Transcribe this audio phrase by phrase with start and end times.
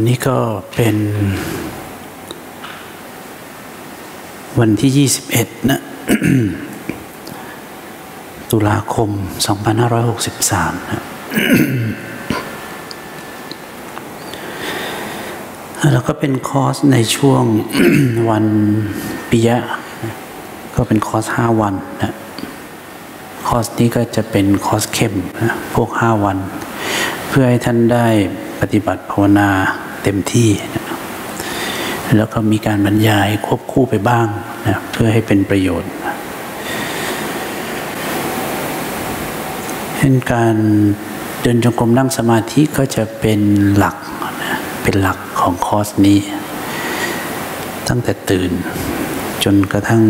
[0.00, 0.38] วันนี้ก็
[0.74, 0.96] เป็น
[4.60, 5.80] วันที่ 21 นะ
[8.50, 9.10] ตุลาคม
[10.00, 11.02] 2563 นะ
[15.92, 17.44] แล้วก็เป็นคอร์สในช่วง
[18.30, 18.46] วัน
[19.30, 19.58] ปิยะ
[20.76, 22.14] ก็เป็นคอร์ส 5 วันนะ
[23.48, 26.38] คอร์สนี้ก็จะเป็นคอร์สเข้มนะพวก 5 วัน
[27.28, 28.06] เพื่อให้ท่านได้
[28.60, 29.50] ปฏิบัติภาวนา
[30.02, 30.84] เต็มที่นะ
[32.16, 34.26] แล้วก็มีการบรรยายควบคู่ไปบ้าง
[34.66, 35.90] นะเพื่อให้เป็นประโยชน์
[39.98, 40.56] เห็นการ
[41.42, 43.40] เดินจงกรมนั่งสมาธิก็จะเป็น
[43.76, 43.96] หลัก
[44.42, 46.18] นะเป็นหลักของคอร์สนี้
[47.88, 48.50] ตั้งแต่ตื่น
[49.44, 50.02] จนกระทั่ง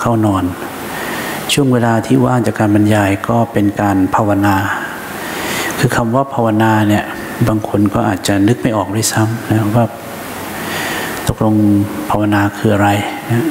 [0.00, 0.44] เข้านอน
[1.52, 4.56] ช่วงเวลาที่ว่างจากการบรรยายก็เป็นการภาวนา
[5.78, 7.04] คือคำว่าภาวนาเนี่ย
[7.48, 9.84] บางคนก็อาจจะนึกไม่ออกด้วยซ้ำนะว่า
[11.28, 11.54] ตกลง
[12.10, 12.88] ภาวนาคืออะไร
[13.30, 13.46] นะ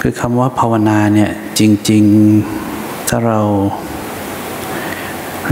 [0.00, 2.04] คือคำว่าภาวนาเนี่ยจริง
[2.56, 3.40] ๆ ถ้าเรา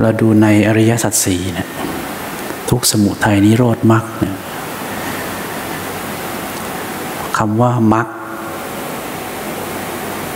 [0.01, 1.69] เราดูในอริยสัจสี่เนี่ย
[2.71, 4.37] ทุกสมุทัยนิโรธมรรคเนี่ย
[7.39, 8.07] คำว่ามรรค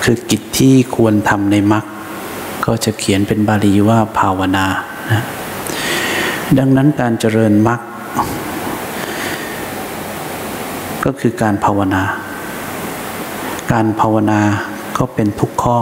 [0.04, 1.84] คือกิจที่ควรทำในมรรค
[2.66, 4.66] ก็จะเขียนเป็นบาลีว่าภาวนา
[5.12, 5.22] นะ
[6.58, 7.80] ดังนั้นการเจริญมรรค
[11.04, 12.02] ก็คือการภาวนา
[13.72, 14.40] การภาวนา
[14.98, 15.78] ก็เป็นทุกข้อ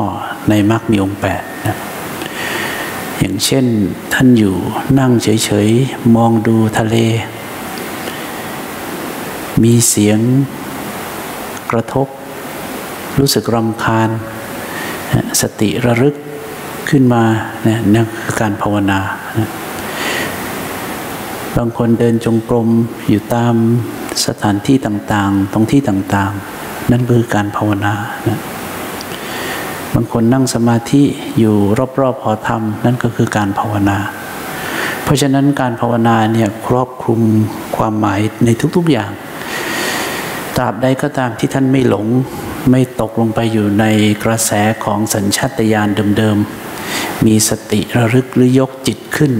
[0.49, 1.77] ในมรรคมีองค์แปดนะ
[3.19, 3.67] อย่างเช่น
[4.15, 4.57] ท่านอยู่
[4.99, 6.97] นั่งเฉยๆ มองดูทะเล
[9.63, 10.19] มีเสียง
[11.71, 12.07] กระทบ
[13.19, 14.11] รู้สึกรำคาญ
[15.41, 16.17] สติระลึก
[16.91, 17.25] ขึ้นมา
[17.65, 19.01] เนี่ยนั่นคือการภาวนา
[19.39, 19.51] นะ
[21.57, 22.69] บางคนเดินจงกรม
[23.09, 23.55] อยู่ตาม
[24.27, 27.95] สถานที่ต่างๆ ตรงที่ต่างๆ นั่นคือการภาวนา
[28.29, 28.41] นะ
[29.95, 31.03] บางคนนั่งสมาธิ
[31.39, 31.57] อยู่
[32.01, 33.99] รอบๆหอธรรม นั่นก็คือการภาวนา
[35.05, 37.21] เพราะฉะนั้นการภาวนาเนี่ยครอบคลุม
[37.77, 39.11] ความหมายในทุกๆอย่าง
[40.57, 42.07] ตราบใดก็ตามที่ท่านไม่หลง
[42.71, 43.85] ไม่ตกลงไปอยู่ใน
[44.25, 44.53] กระแส
[44.85, 46.64] ของสัญชาตญาณเดิมๆ
[47.27, 49.33] มีสติระลึกหรือยกจิตขึ้น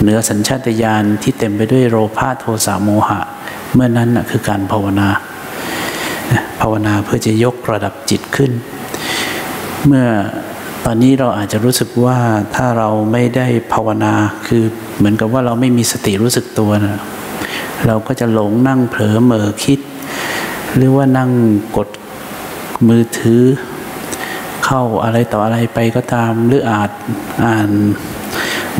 [0.00, 3.20] เหนือสัญชาตญาณที่เต็มไปด้วยโลภะโทสะโมหะ
[3.74, 5.08] เมื่อนั้นคือการภาวนา
[6.60, 8.52] ภาวนาเพื่อจะยกระดับจิตขึ้น
[9.86, 10.06] เมื่อ
[10.84, 12.18] ตอนนี้เราอาจจะรู้สึกว่า
[12.54, 14.12] ถ้าเราไม่ได้ภาวนา
[14.46, 14.64] คือ
[14.96, 17.00] เหมือนกับว่าเราไม่มีสติรู้สึกตัวนะ
[17.86, 19.80] เราก็จะหลงนั่งเผลอเมอคิด
[20.76, 21.30] หรือว่านั่ง
[21.76, 21.88] กด
[22.88, 23.42] มือถือ
[24.70, 26.90] เข้าอะไรต่ออะไรไปก็ตาม หรืออาจ
[27.44, 27.70] อ่าน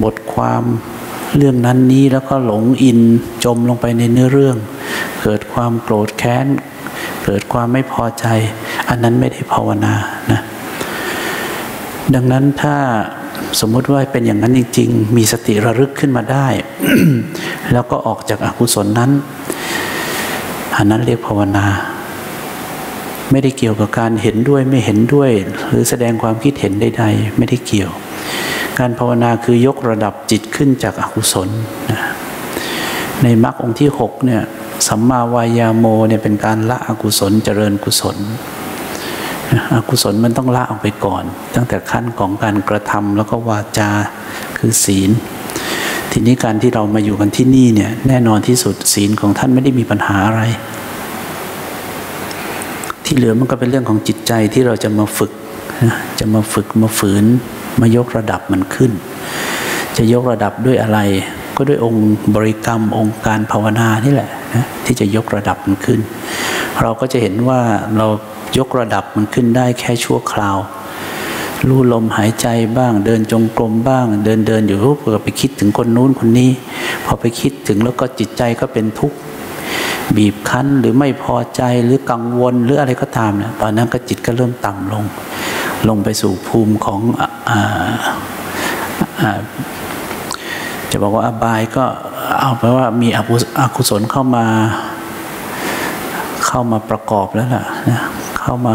[0.03, 0.63] บทความ
[1.37, 3.01] เรื่องนั้นนี้แล้วก็หลงอิน
[3.45, 4.57] จมลงไปในเนื้อเรื่อง
[5.23, 6.47] เกิดความโกรธแค้น
[7.25, 8.27] เกิดความไม่พอใจ
[8.89, 9.95] อันนั้นไม่ได้ภาวนา
[10.31, 10.41] นะ
[12.15, 12.77] ดังนั้นถ้า
[13.61, 16.49] สมมติว่าเป็นอย่างนั้นจริง ๆ มีสติระลึกขึ้นมาได้
[17.73, 19.11] แล้วก็ออกจากอากุศลนั้น
[20.77, 21.67] อันนั้นเรียกภาวนา
[23.31, 25.31] ไม่ได้เกี่ยวกับการเห็นด้วยไม่เห็นด้วย
[25.69, 27.93] หรือแสดงความคิดเห็นใดๆไม่ได้เกี่ยว
[28.79, 31.49] การภาวนาคือยกระดับจิตขึ้นจากอากุศล
[31.91, 32.01] นะ
[33.23, 34.43] ในมรรคองค์ที่หกเนี่ย
[34.89, 38.17] สัมมาวายาโมเนี่ยเป็นการละอกุศลเจริญกุศล
[39.75, 41.25] อกุศลมันต้องละออกไปก่อน
[41.55, 43.91] ตั้งแต่ขั้นของการกระทำแล้วก็วาจา
[44.59, 45.11] คือศีล
[46.13, 50.43] ทีนี้การที่เรามาอยู่กันที่นี่เนี่ยแน่นอนที่สุดศีลของท่านไม่ได้มีปัญหาอะไร
[53.11, 55.33] ที่เหลือมันก็เป็นเรื่องของจิตใจที่เราจะมาฝึก
[56.21, 57.25] จะมาฝึกมาฝืน
[57.81, 58.93] มายกระดับมันขึ้น
[59.97, 60.99] จะยกระดับด้วยอะไร
[61.57, 66.01] ก็ด้วยองค์บริกรรมองค์การภาวนานี่แหละนะที่จะยกระดับมันขึ้น
[66.83, 67.61] เราก็จะเห็นว่า
[67.97, 68.07] เรา
[68.59, 70.59] ยกระดับมันขึ้นได้แค่ชั่วคราว
[71.69, 72.47] รู้ลมหายใจ
[72.79, 76.51] บ้าง เดินจงกรมบ้าง เดินเดินอยู่ปุ๊บก็ไปคิดถึงคนนู้นคนนี้
[77.05, 79.19] พอไปคิดถึงแล้วก็จิตใจก็เป็นทุกข์
[80.17, 85.05] บีบคั้นหรือไม่พอใจหรือกังวลหรืออะไรก็ตามเนี่ยตอนนั้นก็จิตก็เริ่มต่ำลง
[85.89, 87.01] ลงไปสู่ภูมิของ
[90.91, 91.85] จะบอกว่าอบายก็
[92.41, 94.47] เอาไปว่ามีอกุศลเข้ามา
[96.47, 98.01] เข้ามาประกอบแล้วล่ะนะ
[98.41, 98.75] เข้ามา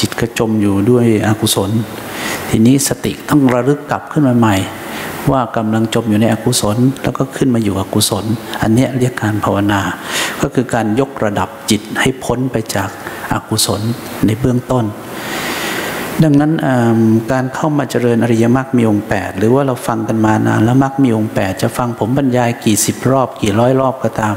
[0.00, 1.70] จิตกระจมอยู่ด้วยอกุศล
[2.50, 4.56] ทีนี้สติต้องระลึกกลับขึ้นมาใหม่
[5.30, 8.24] ว่ากำลังจมอยู่ในอกุศล แล้วก็ขึ้นมาอยู่กับกุศล
[8.62, 9.80] อันนี้เรียกการภาวนา
[10.44, 12.88] ก็คือการยกระดับจิตให้พ้นไปจาก
[13.32, 13.80] อากุศล
[14.26, 14.84] ในเบื้องต้น
[16.22, 16.52] ดังนั้น
[17.32, 24.34] การเข้ามาเจริญอริยมรรคมีองค์ 8 หรือว่าเราฟังกันมานานแล้วมรรคมีองค์ 8 จะฟังผมบรรยายกี่สิบรอบกี่ร้อยรอบก็ตาม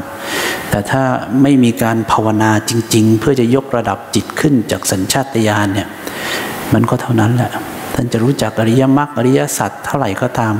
[0.70, 1.04] แต่ถ้า
[1.42, 5.88] ไม่มีการภาวนาจริง ๆ เพื่อจะยกระดับจิตขึ้นจากสัญชาตญาณเนี่ย
[6.74, 7.52] มันก็เท่านั้นแหละ
[7.96, 10.54] ท่านจะรู้จักอริยมรรคอริยสัจเท่าไหร่ก็ตาม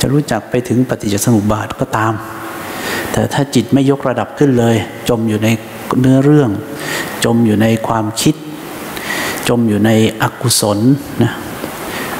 [0.00, 2.12] จะรู้จักไปถึงปฏิจจสมุปบาทก็ตาม
[3.20, 4.76] แต่ถ้าจิตไม่ยกระดับขึ้นเลย
[5.08, 5.48] จมอยู่ใน
[6.00, 6.50] เนื้อเรื่อง
[7.24, 8.34] จมอยู่ในความคิด
[9.48, 9.90] จมอยู่ใน
[10.22, 10.78] อกุศล
[11.22, 11.32] นะ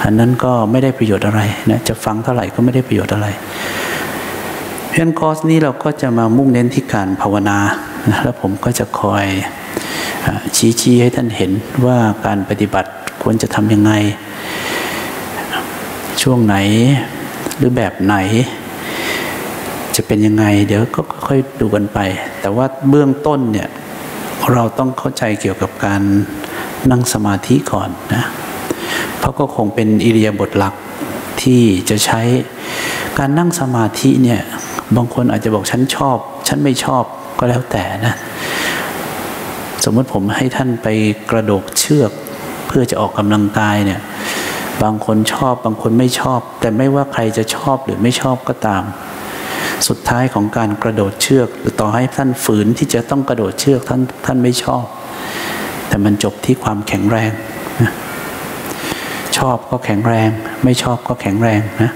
[0.02, 3.26] อันนั้นก็ไม่ได้ประโยชน์อะไรนะจะฟังเท่าไหร่ก็ไม่ได้ประโยชน์อะไร
[4.90, 7.58] เพียงคอร์สนี้เราก็จะมามุ่งเน้นที่การภาวนา
[8.10, 9.26] นะแล้วผมก็จะคอย
[10.56, 11.52] ชี้ชี้ให้ท่านเห็น
[11.86, 12.90] ว่าการปฏิบัติ
[13.22, 13.92] ควรจะทำยังไง
[16.22, 16.56] ช่วงไหน
[17.56, 18.16] หรือแบบไหน
[19.96, 21.98] จะเป็นยังไง เดี๋ยวก็ค่อยดูกันไป
[22.40, 23.68] แต่ว่าเบื้องต้นเนี่ย
[24.52, 26.02] เราต้องเข้าใจเกี่ยวกับการ
[26.90, 28.24] นั่งสมาธิก่อนนะ
[29.18, 30.74] เพราะก็คงเป็นอิริยาบถหลัก
[31.42, 32.20] ที่จะใช้
[33.18, 34.40] การนั่งสมาธิเนี่ย
[34.96, 36.16] บางคนอาจจะบอกฉันชอบ
[36.48, 37.04] ฉันไม่ชอบ
[37.38, 38.14] ก็แล้วแต่นะ
[39.84, 40.88] สมมติผมให้ท่านไป
[41.30, 42.10] กระโดดเชือก
[42.66, 44.00] เพื่อจะออกกำลังกายเนี่ย
[44.82, 48.82] บางคนชอบบางคนไม่ชอบ แต่ไม่ว่าใครจะชอบหรือไม่ชอบก็ตาม
[49.88, 54.84] สุดท้ายของการกระโดดเชือก หรือต่อให้ท่านฝืนที่จะต้องกระโดดเชือกท่านท่านไม่ชอบ
[55.88, 57.32] แต่มันจบที่ความแข็งแรง
[59.38, 60.30] ชอบก็แข็งแรง
[60.64, 61.92] ไม่ชอบก็แข็งแรงนะ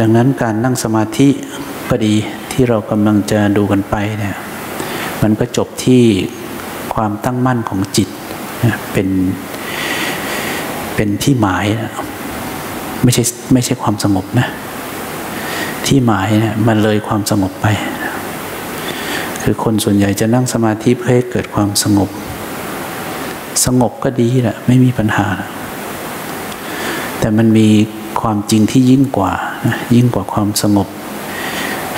[0.00, 1.28] ดังนั้นการนั่งสมาธิ
[1.90, 2.14] ก็ดี
[2.52, 4.36] ที่เรากำลังจะดูกันไปเนี่ย
[5.22, 6.02] มันก็จบที่
[6.94, 8.08] ความตั้งมั่นของจิต
[8.92, 9.08] เป็น
[10.94, 11.92] เป็นที่หมายนะ
[13.02, 14.48] ไม่ใช่ไม่ใช่ความสงบนะ
[15.86, 17.66] ที่หมายเนี่ยมันเลยความสงบไป
[19.42, 22.10] คือคนส่วนใหญ่จะนั่งสมาธิเพื่อให้เกิดความสงบ
[23.64, 25.28] สงบก็ดีแหละไม่มีปัญหา
[27.18, 27.68] แต่มันมี
[28.20, 29.32] ความจริงที่ยิ่งกว่า
[29.66, 30.88] นะยิ่งกว่าความสงบ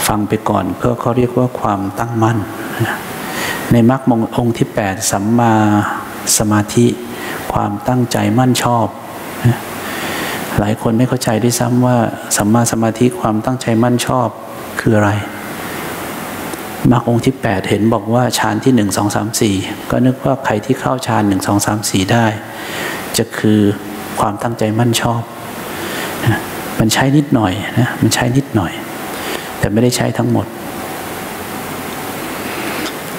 [0.06, 2.38] ฟังไปก่อนก็เขาเรียกว่าความตั้งมั่น
[3.72, 5.54] ในมรรคมงองค์ที่แปดสัมมา
[6.38, 6.86] สมาธิ
[7.52, 8.86] ความตั้งใจมั่นชอบ
[10.60, 11.96] หลายคนไม่เข้าใจด้วยซ้ำว่า
[12.36, 14.28] สัมมาสมาธิความตั้งใจมั่นชอบ
[14.80, 15.10] คืออะไร
[16.90, 19.54] มรรคองค์ที่แปดเห็นบอกว่าฌานที่หนึ่งสองสามสี่
[19.90, 22.26] ก็นึกว่าใครที่เข้าฌานหนึ่งสองสามสี่ได้
[23.16, 23.60] จะคือ
[24.20, 25.22] ความตั้งใจมั่นชอบ
[26.80, 28.72] มันใช้นิดหน่อยนะมันใช้นิดหน่อย
[29.58, 30.46] แต่ไม่ได้ใช้ทั้งหมด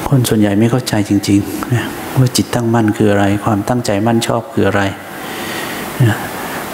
[0.08, 1.86] คนส่วนใหญ่ไม่เข้าใจจริงๆนะ
[2.20, 4.82] ว่าจิตตั้งมั่นคืออะไร ความตั้งใจมั่นชอบคืออะไร
[6.04, 6.18] นะ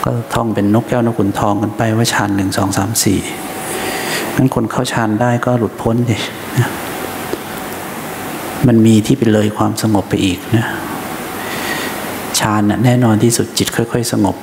[0.03, 3.19] ก็ท่องเป็นนกแก้วนกขุนทองกันไปว่าฌานหนึ่งสองสามสี่
[4.35, 6.17] งั้นคนเข้าฌานได้ก็หลุดพ้นดิ
[6.59, 6.69] นะ
[8.67, 10.65] มันมีที่ไปเลยความสงบไปอีกนะ
[12.39, 14.35] ฌานน่ะแน่นอนที่สุดจิตค่อย ๆ สงบ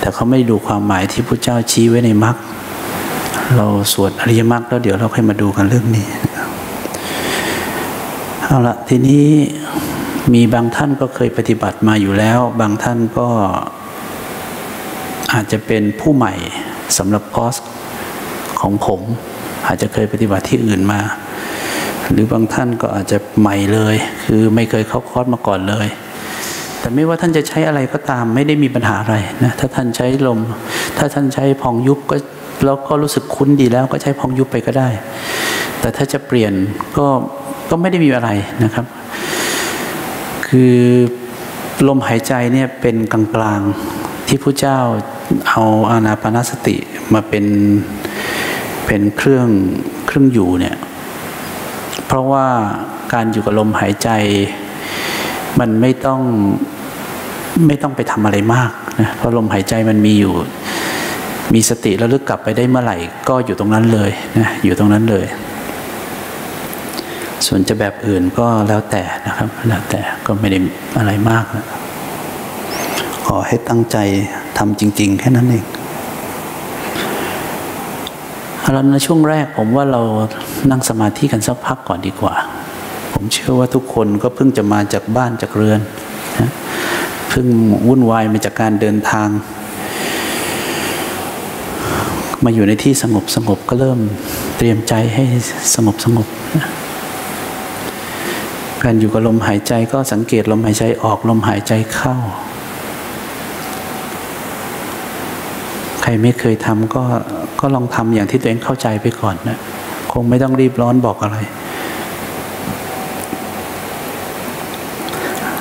[0.00, 2.36] แต่เขาไม่ดูความหมายที่พระเจ้าชี้ไว้ในมรรค
[3.56, 6.06] เราสวดอริยมรรคแล้วเดี๋ยวเราค่อยมาดูกันเรื่องนี้
[8.44, 9.26] เอาละทีนี้
[10.34, 13.28] มีบางท่านก็เคยปฏิบัติมาอยู่แล้ว บางท่านก็
[15.32, 16.34] อาจจะเป็นผู้ใหม่
[16.98, 17.56] สำหรับคอส
[18.60, 19.00] ของผม
[19.66, 21.00] อาจจะเคยปฏิบัติที่อื่นมา
[22.10, 25.88] หรือบางท่านก็อาจจะใหม่เลย คือไม่เคยเข้าคอสมาก่อนเลย
[26.80, 30.40] แต่ไม่ว่าท่านจะใช้อะไรก็ตามไม่ได้มีปัญหาอะไรนะถ้าท่านใช้ลม
[30.98, 32.16] ถ้าท่านใช้พองยุบก็
[32.64, 34.88] เราก็รู้สึกคุ้นดีแล้วก็ใช้พองยุบไปก็ได้
[35.80, 36.52] แต่ถ้าจะเปลี่ยน
[36.98, 37.06] ก็
[37.70, 38.30] ก็ไม่ได้มีอะไร
[38.64, 38.86] นะครับ
[40.48, 40.76] คือ
[41.88, 44.78] ลมหายใจเนี่ยเป็นกลางๆที่พระเจ้า
[45.48, 46.76] เอาอานาปนาสติ
[47.14, 47.44] มาเป็น
[48.86, 49.48] เป็นเครื่อง
[50.06, 50.76] เครื่องอยู่เนี่ย
[52.06, 52.46] เพราะว่า
[53.12, 54.08] การอยู่กับลมหายใจ
[55.60, 56.20] มันไม่ต้อง
[57.66, 58.70] ไม่ต้องไปทำอะไรมาก
[59.00, 60.34] นะเพราะลมหายใจมันมีอยู่
[61.54, 62.96] มีสติแล้วลึกกลับไปได้เมื่อไหร่
[63.28, 65.26] ก็อยู่ตรงนั้นเลยนะอยู่ตรงนั้นเลย
[67.46, 70.58] ส่วนจะแบบอื่นก็แล้วแต่นะครับ แล้วแต่ก็ไม่ได้
[70.98, 71.66] อะไรมากนะ
[73.26, 73.96] ขอให้ตั้งใจ
[74.62, 75.64] ทำจริง ๆ แค่นั้นเอง
[78.72, 80.00] แล้วในช่วงแรกผมว่าเรา
[80.70, 82.34] นั่งสมาธิกันสักพักก่อนดีกว่า
[83.14, 85.80] ผมเชื่อว่าทุกคนก็เพิ่งจะมาจากบ้านจากเรือน
[86.40, 86.50] นะ
[87.28, 87.46] เพิ่ง
[87.86, 89.28] วุ่นวายมาจากการเดินทาง
[92.44, 93.98] มาอยู่ในที่สงบสงบก็เริ่ม
[94.56, 95.24] เตรียมใจให้
[95.74, 96.26] สงบสงบ
[96.56, 96.66] นะ
[98.82, 102.16] การอยู่กับลมหายใจก็สังเกตลมหายใจออกลมหายใจเข้า
[105.99, 107.02] ใค รไม่เคยทำก็
[107.60, 109.58] ก็ลองทำอย่างที่ตัวเองเข้าใจไปก่อนนะ
[110.12, 111.38] คงไม่ต้องรีบร้อนบอกอะไร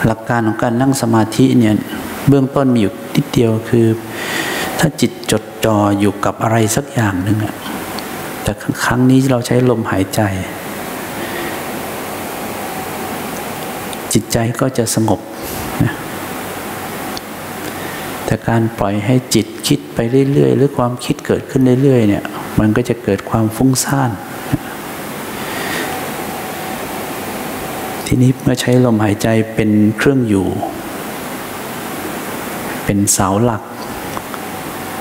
[0.05, 1.75] หลักการของการนั่งสมาธิเนี่ย
[2.27, 3.85] เบื้องต้นมีอยู่นิดเดียวคือ
[4.79, 7.55] ถ้าจิตจดจ่ออยู่กับอะไรสักอย่างหนึ่งอะ
[8.43, 8.51] แต่
[8.85, 10.21] ครั้งนี้เราใช้ลมหายใจ
[14.13, 15.19] จิตใจก็จะสงบ
[18.29, 19.99] แต่การปล่อยให้จิตคิดไป
[20.33, 22.23] เรื่อยๆ หรือความคิดเกิดขึ้นเรื่อยๆเนี่ย
[22.59, 24.11] มันก็จะเกิดความฟุ้งซ่าน
[28.07, 30.47] ทีนี้เมื่อใช้ลมหายใจเป็นเครื่องอยู่
[32.85, 33.61] เป็นเสาหลัก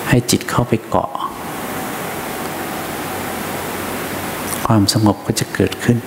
[0.09, 1.11] ให้จิตเข้าไปเกาะ
[4.67, 5.99] ความสงบก็จะเกิดขึ้น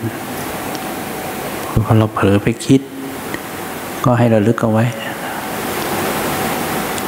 [1.85, 2.81] พอเราเผลอไปคิด
[4.03, 4.85] ก็ให้เราลึกเอาไว้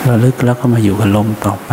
[0.10, 1.72] ระลึกแล้วก็มาอยู่กับลมต่อไป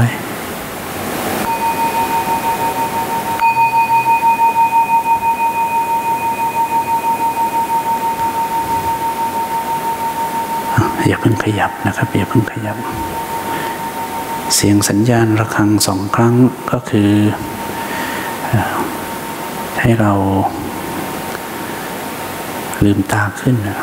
[11.08, 12.76] อย่าเพิ่งขยับนะครับ อย่าเพิ่งขยับ
[14.54, 16.34] เสียงสัญญาณระฆังสองครั้ง
[16.70, 17.10] ก็คือ
[19.80, 20.12] ให้เรา
[22.84, 23.78] ลืมตาขึ้นนะ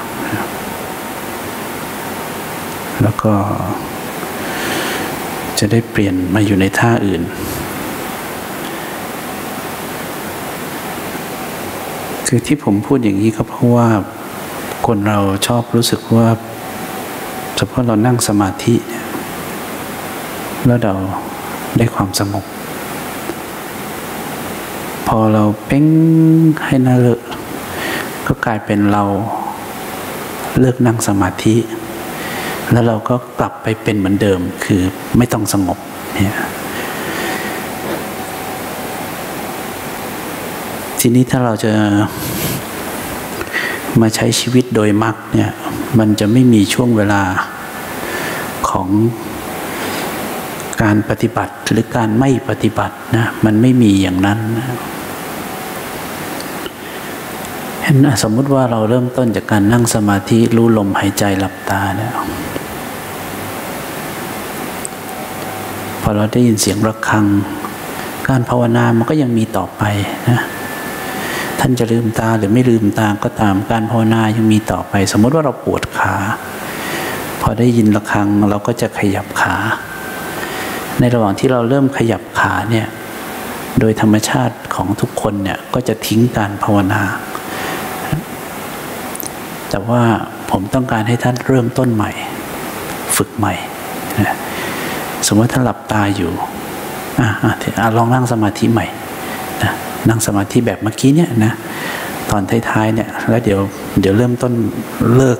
[3.02, 3.34] แล้วก็
[5.60, 7.22] จะได้เปลี่ยนมาอยู่ในท่าอื่น
[12.28, 13.88] คือที่ผมพูดอย่างนี้ก็เพราะว่า
[14.88, 16.28] คนเราชอบรู้สึกว่า
[17.58, 18.76] เฉพาะเรานั่งสมาธิ
[20.66, 20.94] แล้วเรา
[21.78, 22.46] ได้ความสงบ
[25.08, 25.86] พอเราเป้ง
[26.66, 27.20] ให้น่าเลิก
[28.28, 29.04] ก็กลายเป็นเรา
[30.60, 31.56] เลิกนั่งสมาธิ
[32.78, 34.82] แล้วเราก็กลับไปเป็นเหมือนเดิมคือ
[35.18, 35.78] ไม่ต้องสงบ
[36.14, 36.38] เนี่ย
[41.00, 41.74] ทีนี้ถ้าเราจะ
[44.02, 45.52] มาใช้ชีวิตโดยมรรคเนี่ย
[46.00, 47.22] มันจะไม่มีช่วงเวลา
[48.70, 48.90] ของ
[50.84, 54.68] การปฏิบัติหรือการไม่ปฏิบัตินะมันไม่มีอย่างนั้นนะ
[58.24, 62.14] สมมุติว่าเราเริ่มต้นจากการนั่งสมาธิรู้ลมหายใจหลับตาเนี่ย
[66.08, 67.26] อเราได้ยินเสียงระฆัง
[68.28, 69.84] การภาวนามันก็ยังมีต่อไป
[70.30, 70.42] นะ
[71.60, 76.16] ท่านจะลืมตาหรือไม่ลืมตาก็ตามการภาวนายังมีต่อไป สมมติว่าเราปวดขา
[77.42, 79.56] พอได้ยินระฆังเราก็จะขยับขา
[81.00, 82.88] ในระหว่างที่เราเริ่มขยับขาเนี่ย
[83.80, 87.02] โดยธรรมชาติของทุกคนเนี่ยก็จะทิ้งการภาวนา
[89.70, 90.02] แต่ว่า
[90.52, 92.12] ผมต้องการให้ท่านเริ่มต้นใหม่
[93.16, 93.54] ฝึกใหม่
[94.28, 94.38] นะ
[95.28, 96.32] สมมติท่านหลับตาอยู่
[97.20, 98.86] อ่าลองนั่งสมาธิใหม่
[99.64, 99.72] นะ
[100.10, 101.54] นั่งสมาธิแบบเมื่อกี้เนี่ยนะ
[102.30, 103.60] ตอนท้ายๆเนี่ยแล้วเดี๋ยว
[104.02, 104.54] เดี๋ยวเริ่มต้น
[105.16, 105.38] เลิก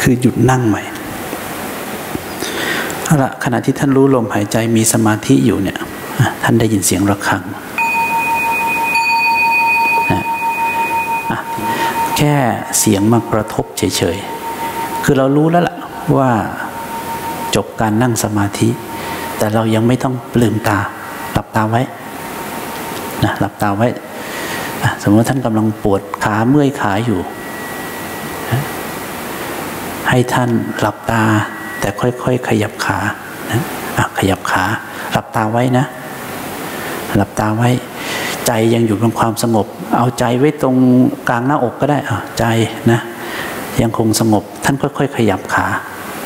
[0.00, 0.82] คือหยุดนั่งใหม่
[3.04, 5.78] เอาละขณะที่ท่านรู้ลมหายใจมีสมาธิอยู่เนี่ย
[6.42, 7.42] ท่านได้ยินเสียงระฆัง
[10.12, 11.40] นะ
[12.16, 12.34] แค่
[12.78, 15.76] เสียงมากระทบเฉยๆคือเรารู้แล้วล่ะ
[16.16, 16.30] ว่า
[17.54, 18.68] จบการนั่งสมาธิ
[19.40, 20.78] แต่เรายังไม่ต้องลืมตา
[21.32, 21.82] หลับตาไว้
[23.24, 23.88] นะหลับตาไว้
[25.02, 27.20] สมมติท่านกำลังปวดขาเมื่อยขาอยู่
[30.08, 31.22] ให้ท่านหลับตา
[31.80, 32.98] แต่ค่อยๆ ขยับขา
[33.50, 33.60] นะ
[34.18, 34.64] ขยับขา
[35.12, 35.84] หลับตาไว้นะ
[37.16, 37.70] หลับตาไว้
[38.46, 39.66] ใจยังอยู่ในความสงบ
[39.96, 40.76] เอาใจไว้ตรง
[41.28, 42.44] กลางหน้าอกก็ได้อ่ใจ
[42.90, 43.00] นะ
[43.82, 45.66] ยังคงสงบ ท่านค่อย ๆ ขยับขา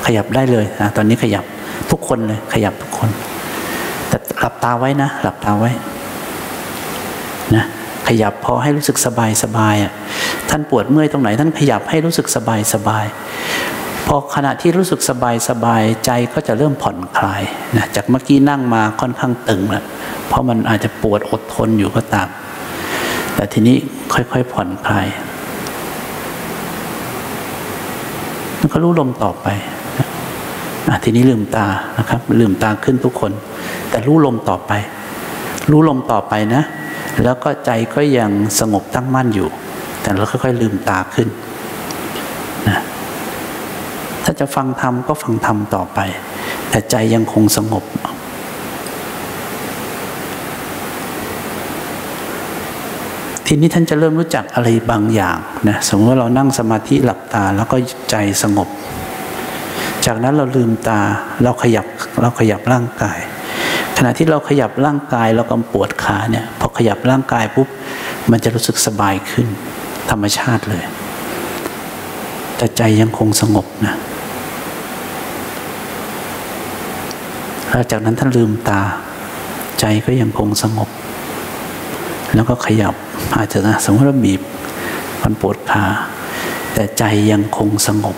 [0.06, 1.44] ขยับได้เลยนะตอนนี้ขยับ
[1.90, 3.10] ทุกคนเลยขยับทุกคน
[4.08, 5.70] แต่หลับตาไว้นะ หลับตาไว้
[7.54, 7.64] นะ
[8.08, 9.92] ขยับพอให้รู้สึกสบายสบายอะ
[10.50, 13.06] ท่านปวดเมื่อยตรงไหน ท่านขยับให้รู้สึกสบายสบาย
[14.06, 17.42] พอขณะที่รู้สึกสบายสบายใจก็จะเริ่มผ่อนคลาย
[17.76, 19.84] นะจากเมื่อกี้นั่งมาค่อนข้างตึงแล้ว
[20.28, 22.28] เพราะมันอาจจะปวดอดทนอยู่ก็ตาม
[23.34, 23.76] แต่ทีนี้
[24.12, 25.06] ค่อยๆผ่อนคลาย
[28.58, 29.46] แล้วก็รู้ลมต่อไป
[31.04, 31.66] ทีนี้ลืมตา
[31.98, 33.32] นะครับ ลืมตาขึ้นทุกคน
[33.90, 34.72] แต่รู้ลมต่อไป
[35.70, 36.62] รู้ลมต่อไปนะ
[37.24, 39.48] แล้วก็ใจก็ยังสงบตั้งมั่นอยู่
[40.02, 41.28] แต่เราค่อยๆลืมตาขึ้น
[42.68, 42.80] นะ
[44.24, 45.98] ถ้าจะฟังธรรมก็ฟังธรรมต่อไป
[46.70, 47.84] แต่ใจยังคงสงบ
[53.46, 55.38] ทีนี้ท่านจะเริ่มรู้จักอะไรบางอย่าง
[55.68, 57.76] นะสมมติว่าเรานั่งสมาธิหลับตาแล้วก็
[58.10, 58.68] ใจสงบ
[60.06, 61.00] จากนั้นเราลืมตา
[61.42, 61.86] เราขยับ
[62.20, 63.18] เราขยับร่างกาย
[63.96, 67.68] ขณะที่เราขยับร่างกายเรากำปวดขาเนี่ยพอขยับร่างกายปุ๊บ
[68.30, 69.46] มันจะรู้สึกสบายขึ้น
[70.10, 70.84] ธรรมชาติเลย
[72.56, 73.94] แต่ใจยังคงสงบนะ
[77.70, 78.80] แล้วจากนั้นท่านลืมตา
[79.80, 80.88] ใจก็ยังคงสงบ
[82.34, 82.94] แล้วก็ขยับ
[83.36, 84.42] อาจจะนะสมมติว่าบีบ
[85.22, 85.84] มันปวดขา
[86.74, 88.16] แต่ใจยังคงสงบ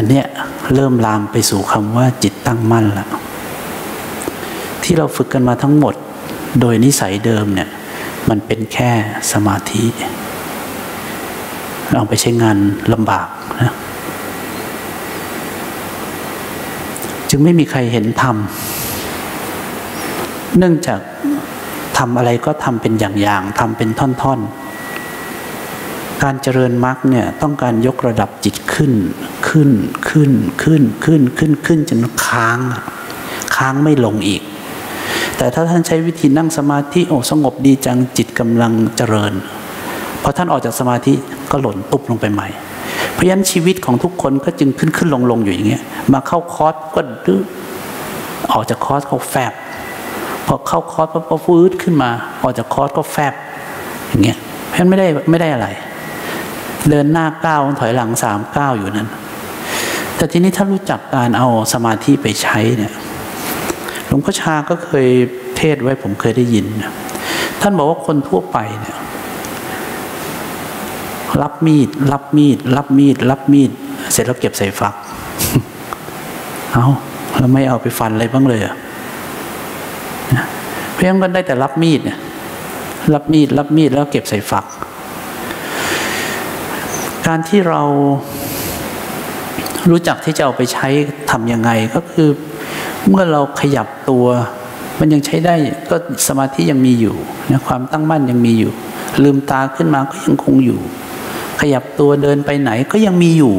[0.00, 0.26] อันเนี้ย
[0.74, 3.10] เริ่มลามไปสู่คำว่าจิตตั้งมั่นแล้ว
[4.82, 5.94] ที่เราฝึกกันมาทั้งหมด
[6.60, 7.68] โดยนิสัยเดิมเนี่ย
[8.28, 8.90] มันเป็นแค่
[9.32, 9.84] สมาธิ
[11.96, 12.56] เอาไปใช้งาน
[12.92, 13.28] ลำบาก
[13.60, 13.74] นะ
[17.30, 18.36] จึงไม่มีใครเห็นธรรม
[20.58, 21.00] เนื่องจาก
[21.98, 28.92] ทำอะไรก็ทำเป็นอย่างๆทำเป็นท่อนๆ การเจริญมรรคเนี่ยต้องการยกระดับจิตขึ้น
[29.50, 29.70] ขึ้น
[30.08, 32.58] ขึ้นขึ้นขึ้นขึ้นขึ้นจนค้าง
[33.56, 34.42] ค้างไม่ลงอีก
[35.36, 39.32] แต่ถ้าท่านใช้วิธีนั่งสมาธิโอ้สงบดีจังจิตกำลังเจริญ
[40.22, 41.14] พอท่านออกจากสมาธิ
[41.50, 42.48] ก็หล่นตุบลงไปใหม่
[43.12, 47.42] เพราะฉะนั้นชีวิตของทุกคนก็จึงขึ้นขึ้นลงลงอยู่อย่างเงี้ยมาเข้าคอร์สก็ดื้อ
[48.52, 49.52] ออกจากคอร์สเขาแฟบ
[50.46, 52.10] พอเข้าคอร์สพอฟื้นขึ้นมา
[52.42, 53.34] ออกจากคอร์สก็แฟบ
[54.08, 55.68] อย่างเงี้ยเพราะฉะนั้นไม่ได้ไม่ได้อะไร
[56.90, 59.08] เดินหน้าก้าวถอยหลังสามก้าวอยู่นั้น
[60.18, 62.92] แต่ทีนี้ถ้ารู้จักการเอาสมาธิไปใช้เนี่ย
[64.06, 65.08] หลวงพ่อชาก็เคย
[65.56, 66.66] เทศไว้ผมเคยได้ยิน
[67.60, 68.96] ท่านบอกว่าคนทั่วไปเนี่ย
[71.42, 73.70] รับมีด รับมีด รับมีด รับมีด
[74.12, 74.94] เสร็จแล้วเก็บใส่ฝัก
[76.72, 76.86] เอา
[77.38, 78.74] แล้วไม่เอาไปฟันอะไรบ้างเลยอะ
[80.94, 82.18] เพียงก็ได้แต่รับมีดเนี่ย
[83.14, 84.64] รับมีด รับมีดแล้วเก็บใส่ฝัก
[87.26, 87.82] การที่เรา
[89.90, 90.88] รู้จักที่จะเอาไปใช้
[91.30, 92.28] ทำยังไงก็คือ
[93.08, 94.26] เมื่อเราขยับตัว
[94.98, 95.54] มันยังใช้ได้
[95.90, 95.96] ก็
[96.28, 97.14] สมาธิยังมีอยู่
[97.50, 98.70] นะความตั้งมั่นยังมีอยู่
[99.22, 100.78] ลืมตาขึ้นมาก็ยังคงอยู่
[101.60, 103.54] ขยับตัวเดินไปไหนก็ยังมีอยู่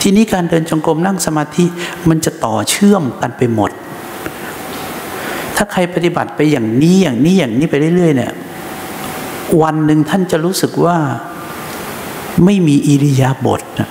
[0.00, 1.64] ทีนี้การเดินจงกรมนั่งสมาธิ
[2.08, 3.70] มันจะต่อเชื่อมกันไปหมด
[5.56, 8.32] ถ้าใครปฏิบัติไปอย่างนี้อย่างนี้อย่างนี้ไปเรื่อยๆเนี่ย
[9.62, 10.96] วันหนึ่งท่านจะรู้สึกว่า
[12.44, 13.90] ไม่มีอิริยาบถนะ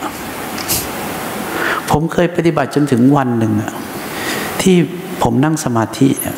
[1.93, 3.53] ผมเคยปฏิบัติจนถึงวันหนึ่ง
[4.61, 4.75] ที่
[5.23, 6.37] ผมนั่งสมาธิเนี่ย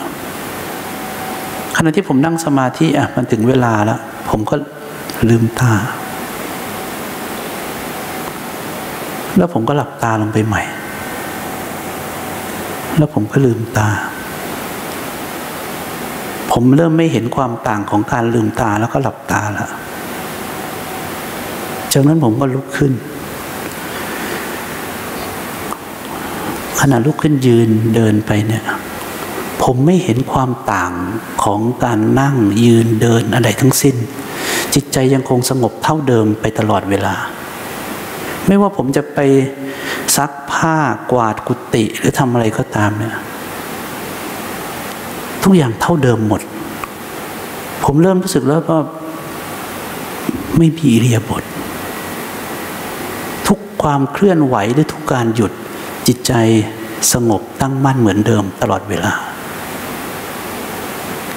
[1.77, 4.55] ขณะที่ผมนั่งสมาธิอะมันถึงเวลาแล้ว ผมก็
[5.29, 5.73] ลืมตา
[9.37, 10.61] แล้วผมก็หลับตาลงไปใหม่
[12.97, 13.89] แล้วผมก็ลืมตา
[16.51, 19.69] ผมเริ่มไม่เห็นความต่างของการลืมตาแล้วก็หลับตาแล้ว
[21.93, 22.93] จากนั้นผมก็ลุกขึ้น
[26.79, 28.63] ขณะลุกขึ้นยืนเดินไปเนี่ย
[29.63, 30.93] ผมไม่เห็นความต่าง
[31.43, 33.95] ของการนั่งยืนเดินอะไรทั้งสิ้น
[34.73, 37.15] จิตใจยังคงสงบเท่าเดิมไปตลอดเวลา
[38.47, 39.19] ไม่ว่าผมจะไป
[40.17, 40.77] ซักผ้า
[41.11, 43.15] กวาดกุฏิหรือทำอะไรก็ตามเนี่ย
[45.43, 46.41] ทุกอย่างเท่าเดิมหมด
[47.83, 48.79] ผมเริ่มรู้สึกแล้วว่า
[50.57, 51.43] ไม่มีอิริยาบถ
[53.47, 55.51] ทุกความเคลื่อนไหวหรือทุกการหยุด
[56.07, 56.33] จิตใจ
[57.13, 59.11] สงบตั้งมั่นเหมือนเดิมตลอดเวลา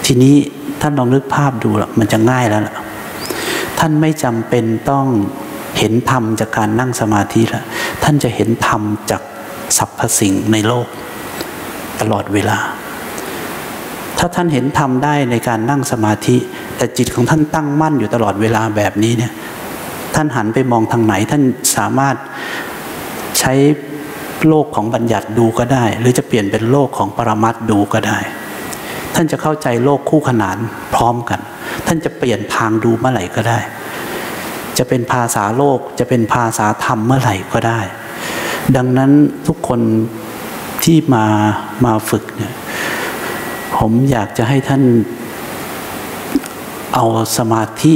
[0.04, 0.34] ทีนี้
[0.80, 2.76] ท่านลองนึกภาพดูละมันจะง่ายแล้วละ
[3.78, 5.06] ท่านไม่จำเป็นต้อง
[5.78, 7.62] เห็นธรรมจากการนั่งสมาธิละ
[8.04, 9.22] ท่านจะเห็นธรรมจาก
[9.76, 10.86] สรรพสิ่งในโลก
[12.00, 12.58] ตลอดเวลา
[14.18, 16.36] ถ้าท่านเห็นธรรมได้ในการนั่งสมาธิ
[16.76, 19.32] แต่จิตของท่านตั้งมั่นอยู่ตลอดเวลาแบบนี้เนี่ย
[20.14, 21.42] ท่านหันไปมองทางไหนท่าน
[21.76, 22.16] สามารถ
[23.38, 23.52] ใช้
[24.48, 28.18] โลกของบัญญัติดูก็ได้ หรือจะเปลี่ยนเป็นโลกของปรมัตดูก็ได้
[29.14, 30.56] ท่านจะเข้าใจโลกคู่ขนาน
[30.94, 31.40] พร้อมกัน
[31.86, 33.58] ท่านจะเปลี่ยนทางดูเมื่อไหร่ก็ได้
[34.78, 37.80] จะเป็นภาษาโลกจะเป็นภาษาธรรมเมื่อไหร่ก็ได้
[38.76, 39.10] ดังนั้น
[39.46, 39.80] ทุกคน
[40.84, 41.24] ที่มา
[41.84, 42.54] มาฝึกเนี่ย
[43.76, 44.82] ผมอยากจะให้ท่าน
[46.94, 47.04] เอา
[47.38, 47.92] สมาธิ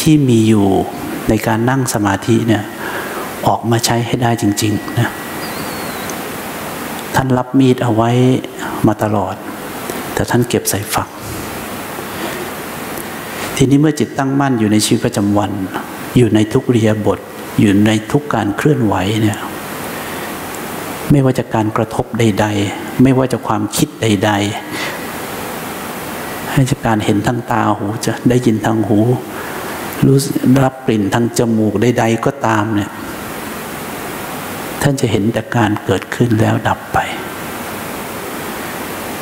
[0.00, 0.68] ที่มีอยู่
[1.28, 2.62] ในการนั่งสมาธิเนี่ย
[3.46, 5.10] ออกมาใช้ให้ได้จริงๆนะ
[7.20, 8.10] ท่านรับมีดเอาไว้
[8.86, 9.34] มาตลอด
[10.14, 11.08] แต่ท่านเก็บใส่ฝัก
[13.56, 15.50] ทีนี้เมื่อจิตตั้งมั่นอยู่ในชีวิตประจำวัน
[16.16, 17.18] อยู่ในทุกเรียบท
[17.60, 19.38] อยู่ในทุกการเคลื่อนไหวเนี่ย
[21.10, 24.30] ไม่ว่าจะการกระทบใด ๆ ไม่ว่าจะความคิดใด
[25.18, 28.98] ๆ ให้จากการเห็นทางตาหูจะได้ยินทางหู
[30.06, 30.18] รู้
[30.64, 32.90] รับกลิ่นทางจมูกใด ๆ ก็ตามเนี่ย
[34.82, 36.98] ท่านจะเห็นแต่การเกิดขึ้นแล้วดับไป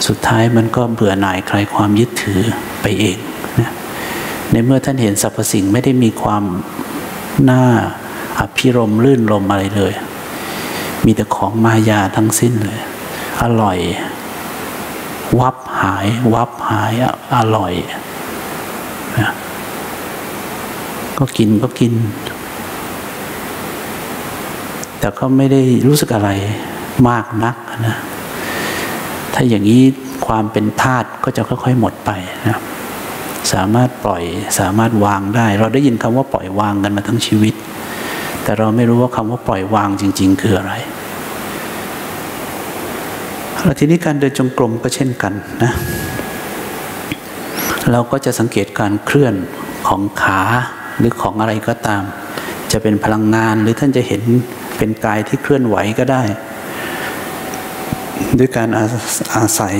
[0.07, 2.41] สุดท้ายมันก็เบื่อหน่ายคลายความยึดถือ
[2.83, 3.19] ไปเอง
[3.61, 3.73] นะ
[4.51, 6.45] ในเมื่อท่านเห็นสรรพสิ่งไม่ได้มีความ
[7.51, 7.65] น่า
[8.39, 9.95] อภิรมลื่นลมอะไรเลย
[11.05, 12.81] มีแต่ของมายาทั้งสิ้นเลย
[13.43, 13.79] อร่อย
[15.41, 16.93] วับหาย วับหาย
[17.37, 17.73] อร่อย
[19.19, 19.31] นะ
[21.19, 21.93] ก็กินก็กิน
[24.99, 26.31] แต่ก็ไม่ได้รู้สึกอะไร
[27.09, 27.57] มากนัก
[27.87, 27.97] นะ
[29.35, 29.83] ถ้าอย่างนี้
[30.27, 32.11] ความเป็นธาตุก็จะค่อยๆหมดไป
[32.49, 32.59] นะ
[33.53, 34.23] สามารถปล่อย
[34.59, 37.55] สามารถวางได้ เราได้ยินคำว่าปล่อยวางกันมาทั้งชีวิต
[38.43, 40.73] แต่เราไม่รู้ว่าคำว่าปล่อยวางจริง ๆ คืออะไร
[43.63, 45.33] แล้วทีนี้การเดินจงกรมก็เช่นกัน
[45.63, 45.73] นะ
[47.93, 49.35] เราก็จะสังเกตการเคลื่อน
[49.89, 50.41] ของขา
[50.99, 52.03] หรือของอะไรก็ตาม
[52.73, 54.23] จะเป็นพลังงานหรือท่านจะเห็น
[54.79, 56.23] เป็นกายที่เคลื่อนไหวก็ได้
[58.39, 58.85] ด้วยการอา
[59.37, 59.77] อาศัย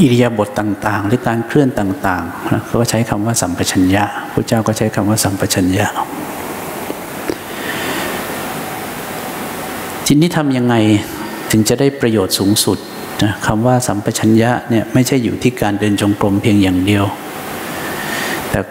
[0.00, 5.86] อิริยาบถต่าง ๆ หรือการเคลื่อนต่างๆนะเขาก็ใช้คำว่าสัมปชัญญะพระเจ้าก็ใช้คำว่าสัมปชัญญะ
[10.06, 10.74] ทีนี้ทำยังไง
[11.50, 12.78] ถึงจะได้ประโยชน์สูงสุด
[13.22, 17.04] นะคำว่าสัมปชัญญะเนี่ยไม่ใช่อยู่ที่การเดินจงกรมเพียงอย่างเดียว
[18.54, 18.64] แต่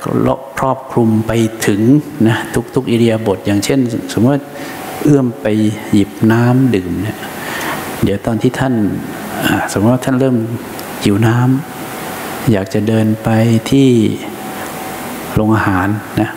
[0.60, 1.32] ครอบคลุมไป
[1.68, 1.82] ถึง
[2.28, 2.38] นะ
[2.76, 3.80] ทุกๆอิริยาบถอย่างเช่น
[4.14, 4.44] สมมติ
[5.04, 5.48] เอื้อมไป
[5.94, 7.18] หยิบน้ำดื่มเนี่ย
[8.04, 8.74] เดี๋ยวตอนที่ท่าน
[9.72, 10.38] สมมติว่าท่านเริ่ม
[11.04, 13.30] หิวน้ำอยากจะเดินไป
[13.72, 13.90] ที่
[15.34, 15.88] โรงอาหาร
[16.22, 16.30] นะ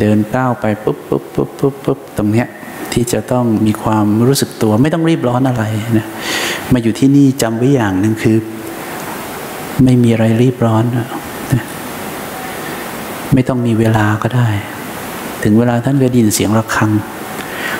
[0.00, 2.46] เดินก้าวไปปุ๊บปุ๊บปุ๊บปุ๊บปุ๊บตรงเนี้ย
[2.92, 5.64] ที่จะต้องมีความรู้สึกตัว ไม่ต้องรีบร้อนอะไร
[5.98, 6.06] นะ
[6.72, 8.38] มาอยู่ที่นี่จำไว้อย่างหนึ่งคือ
[9.84, 11.08] ไม่มีอะไรรีบร้อนนะ
[13.34, 14.48] ไม่ต้องมีเวลาก็ได้
[15.42, 16.90] ถึงเวลาท่านก็ดินเสียงระฆัง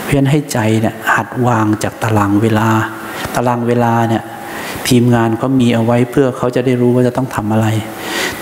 [0.05, 2.69] เพื่อนให้ใจเนี่ยหัดวางจากตารางเวลา
[3.35, 4.23] ตารางเวลาเนี่ย
[4.89, 7.67] ทีมงานเขามีเอาไว้เพื่อเขาจะได้รู้ว่าจะต้องทำอะไร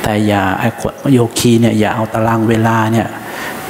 [0.02, 0.68] แต่อย่าไอ้
[1.12, 3.06] โยคีเนี่ยอย่าเอาตารางเวลาเนี่ย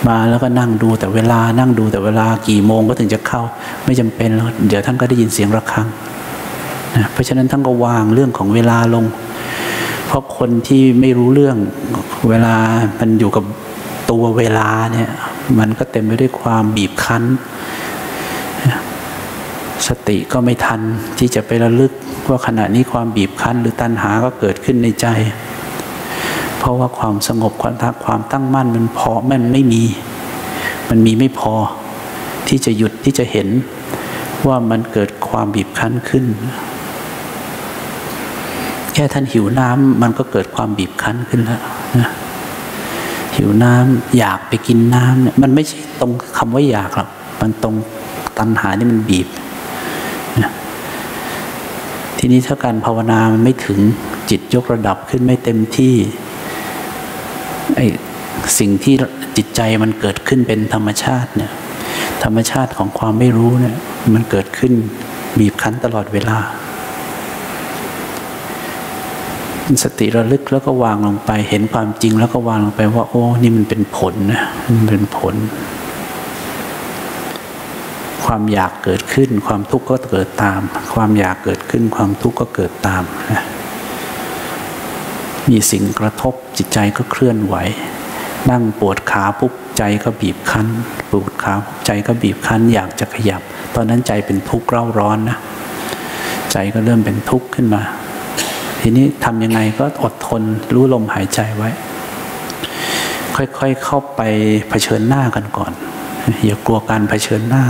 [0.07, 3.42] มาแล้วก็นั่งดูแต่เวลานั่งดูแต่เวลากี่โมงก็ถึงจะเข้า
[3.85, 5.87] ไม่จำเป็นแล้วเดี๋ยวท่านก็ได้ยินเสียงระฆัง
[6.96, 9.05] นะเพราะฉะนั้นท่านก็วางเรื่องของเวลาลง
[10.09, 11.57] เพราะคนที่ไม่รู้เรื่อง
[12.29, 12.57] เวลา
[13.01, 13.44] มันอยู่กับ
[14.11, 15.11] ตัวเวลาเนี่ย
[15.59, 17.23] มันก็เต็มไปด้วยความบีบคั้น
[19.88, 20.81] สติก็ไม่ทัน
[21.18, 21.92] ที่จะไประลึก
[22.29, 25.07] ว่าขณะนี้ความบีบคั้น หรือตัณหาก็เกิดขึ้นในใจ
[26.59, 29.83] เพราะว่าความสงบความทักความตั้งมั่นมันพอมันไม่มี
[30.88, 31.55] มันมีไม่พอ
[32.49, 33.49] ที่จะหยุดที่จะเห็น
[34.47, 36.25] ว่ามันเกิดความบีบคั้นขึ้น
[38.98, 41.61] ค่ท่านหิวน้ำมันก็เกิดความบีบคั้นขึ้นแล้ว
[42.00, 42.11] นะ
[43.37, 47.08] หิวน้ำอยากไปกินน้ำเนี่ยมันไม่ใช่ตรงคำว่าอยากหรอก
[47.40, 47.74] มันตรง
[48.38, 49.28] ตัณหานี่มันบีบ
[50.42, 50.52] นะ
[52.18, 53.78] ทีนี้ถ้าการภาวนามันไม่ถึง
[54.30, 55.94] จิตยกระดับขึ้นไม่เต็มที่
[57.74, 57.80] ไอ
[58.58, 58.94] สิ่งที่
[59.37, 61.52] จิตใจมันเกิดขึ้นเป็นธรรมชาติเนี่ย
[62.24, 63.76] ธรรมชาติของความไม่รู้เนี่ย
[64.14, 64.72] มันเกิดขึ้น
[65.38, 66.38] บีบคั้นตลอดเวลา
[69.83, 74.42] สติระลึกแล้วก็วางลงไป เห็นความจริงแล้วก็วางลงไปว่า โอ้นี่มันเป็นผลนะ
[74.74, 75.35] มันเป็นผล
[78.24, 80.61] ความอยากเกิดขึ้น ความทุกข์ก็เกิดตาม
[80.94, 83.44] ความอยากเกิดขึ้น ความทุกข์ก็เกิดตามนะ
[85.48, 87.57] มีสิ่งกระทบจิตใจก็เคลื่อนไหว
[88.50, 90.66] นั่งปวดขาปุ๊บใจก็บีบคั้น
[91.11, 91.54] ปวดขา
[91.87, 93.42] ใจก็บีบคั้น อยากจะขยับ
[93.74, 95.38] ตอนนั้นใจเป็นทุกข์เร่าร้อนนะ
[96.52, 97.83] ใจก็เริ่มเป็นทุกข์ขึ้นมา
[98.80, 100.42] ทีนี้ทำยังไงก็อดทน
[100.74, 101.70] รู้ลมหายใจไว้
[103.36, 104.20] ค่อยๆเข้าไป
[104.68, 105.72] เผชิญหน้ากันก่อน
[106.44, 107.64] อย่ากลัวการเผชิญหน้า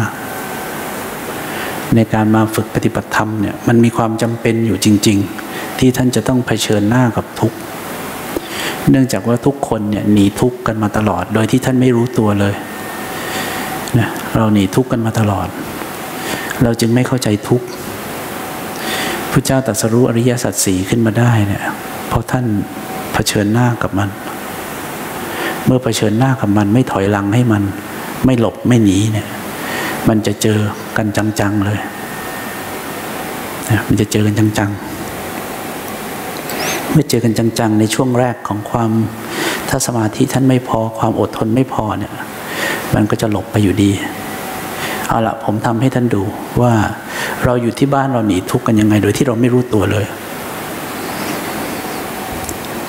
[1.97, 5.19] ในการมาฝึกปฏิบัติธรรมเนี่ยมันมีความจำเป็นอยู่จริง
[5.49, 7.59] ๆ ที่ท่านจะต้องเผชิญหน้ากับทุกข์
[8.91, 12.55] เนื่องจากว่าทุกคนเนี่ยหนีทุกข์กันมาตลอด โดยที่ท่านไม่รู้ตัวเลย
[13.99, 15.49] นะเราหนีทุกข์กันมาตลอด
[16.63, 17.67] เราจึงไม่เข้าใจทุกข์
[19.33, 21.63] พระเจ้าตรัสรู้อริยสัจสี่ขึ้นมาได้เนี่ย
[22.09, 22.45] เพราะท่าน
[23.13, 24.11] เผชิญหน้ากับมัน
[25.67, 27.63] เมื่อเผชิญหน้ากับมันไม่ถอยหลังให้มัน
[28.25, 29.29] ไม่หลบไม่หนีเนี่ย
[30.09, 30.59] มันจะเจอ
[30.97, 31.79] กันจังๆเลย
[33.71, 38.91] นะมันจะเจอกันจังๆ เมื่อเจอกันจังๆ ในช่วงแรกของความ
[39.69, 42.13] ถ้าสมาธิท่านไม่พอความอดทนไม่พอเนี่ย
[42.95, 43.91] มันก็จะหลบไปอยู่ดี
[45.09, 46.23] เอาละผมทำให้ท่านดู
[46.61, 46.73] ว่า
[47.45, 50.07] เราอยู่ที่บ้านเราหนีทุกข์กันยังไง โดยที่เราไม่รู้ตัวเลย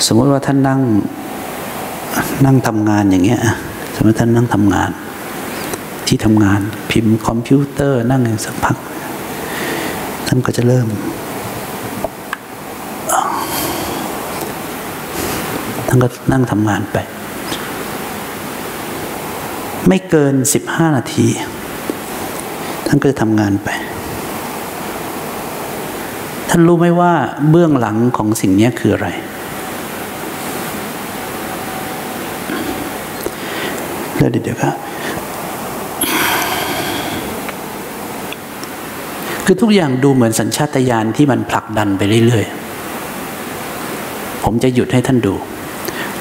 [0.05, 0.79] สมมติว่าท่านนั่ง
[2.45, 3.41] นั่งทำงานอย่างเงี้ย
[3.95, 4.89] สมมติท่านนั่งทำงาน
[6.07, 6.59] ที่ทำงาน
[6.91, 8.77] พิมพ์คอมพิวเตอร์นั่งอย่างสักพัก
[10.27, 10.87] ท่านก็จะเริ่ม
[15.87, 16.97] ท่านก็นั่งทำงานไป
[19.87, 21.27] ไม่เกินสิบห้านาที
[22.91, 23.69] ท่านก็จะทำงานไป
[26.49, 27.13] ท่านรู้ไหมว่า
[27.49, 29.07] เบื้องหลังของสิ่งนี้คืออะไร
[34.17, 34.69] แล้วเดี๋ยวก็
[39.45, 45.33] คือทุกอย่างดูเหมือนสัญชาตญาณที่มันผลักดันไปเรื่อยๆ ผมจะหยุดให้ท่านดู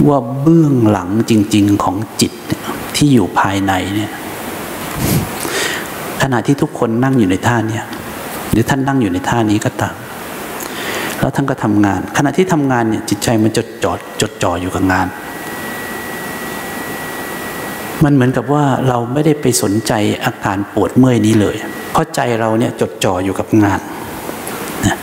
[0.08, 2.32] ว่าเบื้องหลังจริง ๆของจิต
[2.96, 4.10] ที่อยู่ภายในเนี่ย
[6.32, 7.84] ณะที่ทุกคนนั่งอยู่ในท่าเนี่ย
[8.50, 9.94] หรือท่านนั่งอยู่ในท่านี้ก็ตาม
[11.18, 15.06] แล้วท่านก็ทำงาน ขณะที่ทำงานเนี่ยจิตใจมันจดจ่อจดจ่ออยู่กับงาน
[18.04, 19.92] มันเหมือนกับว่าเราไม่ได้ไปสนใจ
[20.24, 21.56] อาการปวดเมื่อยนี้เลย
[21.92, 23.80] เพราะใจเราเนี่ยจดจ่ออยู่กับงาน
[24.86, 24.96] นะ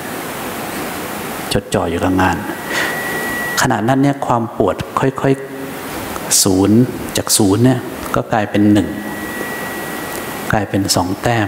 [1.54, 2.36] จดจ่ออยู่กับงาน
[3.62, 6.78] ขณะนั้นเนี่ยความปวดค่อยๆศูนย์
[7.18, 7.80] จากศูนย์เนี่ย
[8.16, 8.88] ก็กลายเป็นหนึ่ง
[10.56, 11.48] ลายเป็นสองแต้ม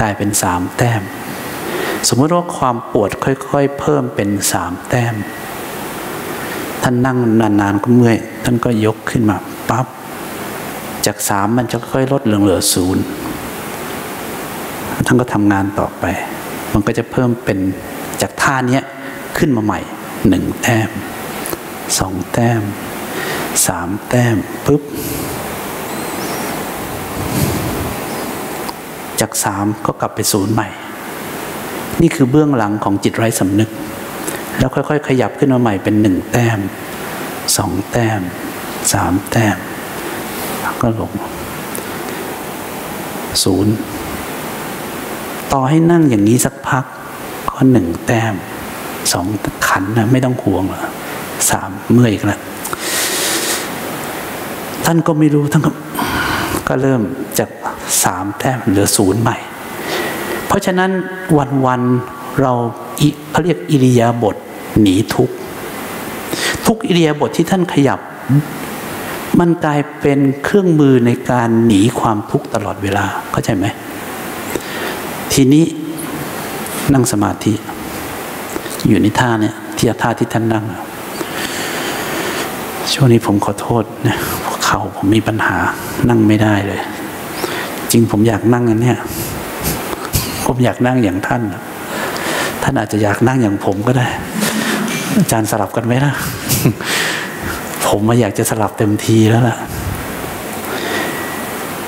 [0.00, 1.02] กลายเป็นสามแต้ม
[2.08, 5.14] สมมติว่าความปวดค่อย ๆ เพิ่มเป็นสามแต้ม
[6.82, 9.36] ท่านนั่งนานๆก็เมื่อย ท่านก็ยกขึ้นมา
[9.70, 9.86] ปับ๊บ
[11.06, 13.02] จากสามมันจะค่อยลดลงเหลือศูนย์
[15.06, 16.04] ท่านก็ทำงานต่อไป
[16.72, 17.58] มันก็จะเพิ่มเป็น
[18.22, 18.80] จากท่านี้
[19.38, 19.80] ขึ้นมาใหม่
[20.28, 20.90] หนึ่งแต้ม
[21.98, 22.62] สองแต้ม
[23.66, 24.36] สามแต้ม
[24.66, 24.82] ปุ๊บ
[29.22, 30.68] จากสามก็กลับไปศูนย์ใหม่
[32.02, 33.70] นี่คือเบื้องหลังของจิตไร้สำนึก
[34.58, 36.58] แล้วค่อยๆ ขยับขึ้นมาใหม่เป็นหนึ่งแต้ม
[37.56, 38.20] สองแต้ม
[38.92, 39.56] สามแต้ม
[40.80, 41.12] ก็ลง
[43.44, 43.72] ศูนย์
[45.52, 46.84] ต่อให้นั่งอย่างนี้สักพัก
[47.50, 48.34] ก็หนึ่งแต้ม
[49.12, 49.26] สอง
[49.68, 50.80] ขันนะไม่ต้องห่วงหรอ
[51.50, 52.40] สามเมื่อยกันละ
[54.84, 55.62] ท่านก็ไม่รู้ท่าน
[56.68, 57.02] ก็เริ่ม
[57.38, 57.48] จาก
[58.04, 59.36] สามแต้มเหลือศูนย์ใหม่
[60.46, 60.90] เพราะฉะนั้น
[61.66, 62.52] วันๆเรา
[63.30, 64.36] เขาเรียกอิริยาบถ
[64.80, 65.30] หนีทุก
[66.66, 68.00] ทุกอิริยาบถทที่ท่านขยับ
[69.40, 73.66] มันกลายเป็นเครื่องมือในการหนีความทุกข์ตลอดเวลาเข้าใจไหม
[75.32, 75.64] ทีนี้
[76.92, 77.52] นั่งสมาธิ
[78.88, 80.64] อยู่ในท่าเนี่ยที่ท่าที่ท่านนั่ง
[82.92, 84.16] ช่วงนี้ผมขอโทษนะ
[84.64, 85.56] เข่าผมมีปัญหา
[86.08, 86.80] นั่งไม่ได้เลย
[87.92, 88.98] จริงผมอยากนั่งอันเนี้ย
[90.46, 91.42] ผมอยากนั่งอย่างท่าน
[92.62, 94.06] ท่านอาจจะอยากนั่งอย่างผมก็ได้
[95.18, 96.12] อาจารย์สลับกันไหมล่ะ
[97.86, 99.56] ผมมาอยากจะสลับเต็มทีแล้วล่ะ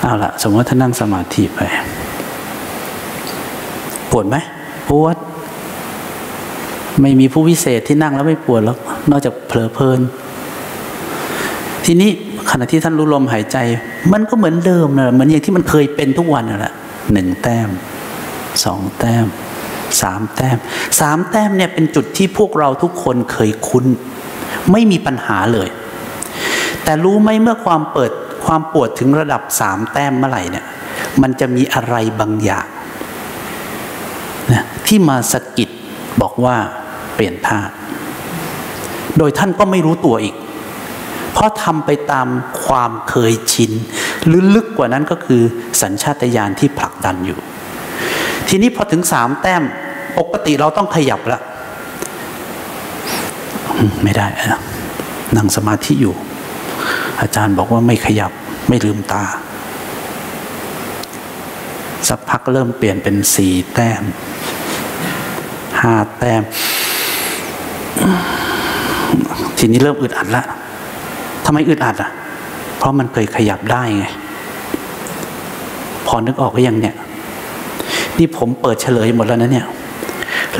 [0.02, 1.60] เอาละสมมติท่านนั่งสมาธิไป
[4.10, 4.36] ปวดไหม
[4.90, 5.16] ปวด
[7.00, 8.76] ไม่มีผู้วิเศษที่นั่งแล้วไม่ปวดแล้ว
[9.10, 10.00] นอกจากเผลอเพลิน
[11.84, 12.10] ทีนี้
[12.50, 13.57] ขณะที่ท่านรู้ลมหายใจ
[14.12, 16.74] มันก็เหมือนเดิมนะเหมือนอย่างที่มันเคยเป็นทุกวันนั่นแหละ
[17.12, 17.68] หนึ่งแต้ม
[18.64, 19.26] สองแต้ม
[20.02, 20.59] สามแต้ม
[21.00, 23.87] สามแต้มเนี่ยเป็นจุดที่พวกเราทุกคนเคยคุ้น
[24.72, 25.68] ไม่มีปัญหาเลย
[26.85, 28.12] แต่รู้ไหมเมื่อความเปิด
[28.46, 30.64] ความปวดถึงระดับสามแต้มเมื่อไหร่เนี่ย
[31.22, 32.66] มันจะมีอะไรบางอย่าง
[34.52, 35.68] นะที่มาสะกิด
[36.22, 36.57] บอกว่า
[37.14, 37.61] เปลี่ยนท่า
[39.18, 40.35] โดยท่านก็ไม่รู้ตัวอีก
[41.44, 42.28] ราะทำไปตาม
[42.64, 43.72] ความเคยชิน
[44.26, 45.42] หรือลึกกว่านั้นก็คือ
[45.83, 47.38] สัญชาตญาณที่ผลักดันอยู่
[48.48, 49.62] ทีนี้พอถึงสามแต้ม
[50.18, 51.42] ปกติเราต้องขยับแล้ว
[54.02, 54.26] ไม่ได้
[55.37, 56.14] นั่งสมาธิอยู่
[57.20, 58.33] อาจารย์บอกว่าไม่ขยับ
[58.68, 59.24] ไม่ลืมตา
[62.09, 64.02] สักพักเริ่มเปลี่ยนเป็นสี่แต้ม
[65.80, 66.42] ห้าแต้ม
[69.59, 70.44] ทีนี้เริ่มอึดอัดและ
[71.44, 72.11] ทำไมอึดอัดอะ
[72.78, 74.07] เพราะมันเคยขยับได้ไง
[76.07, 76.94] พอนึกออกก็ยังเนี่ย
[78.18, 79.66] นี่ผมเปิดเฉลยหมดแล้วนะเนี่ย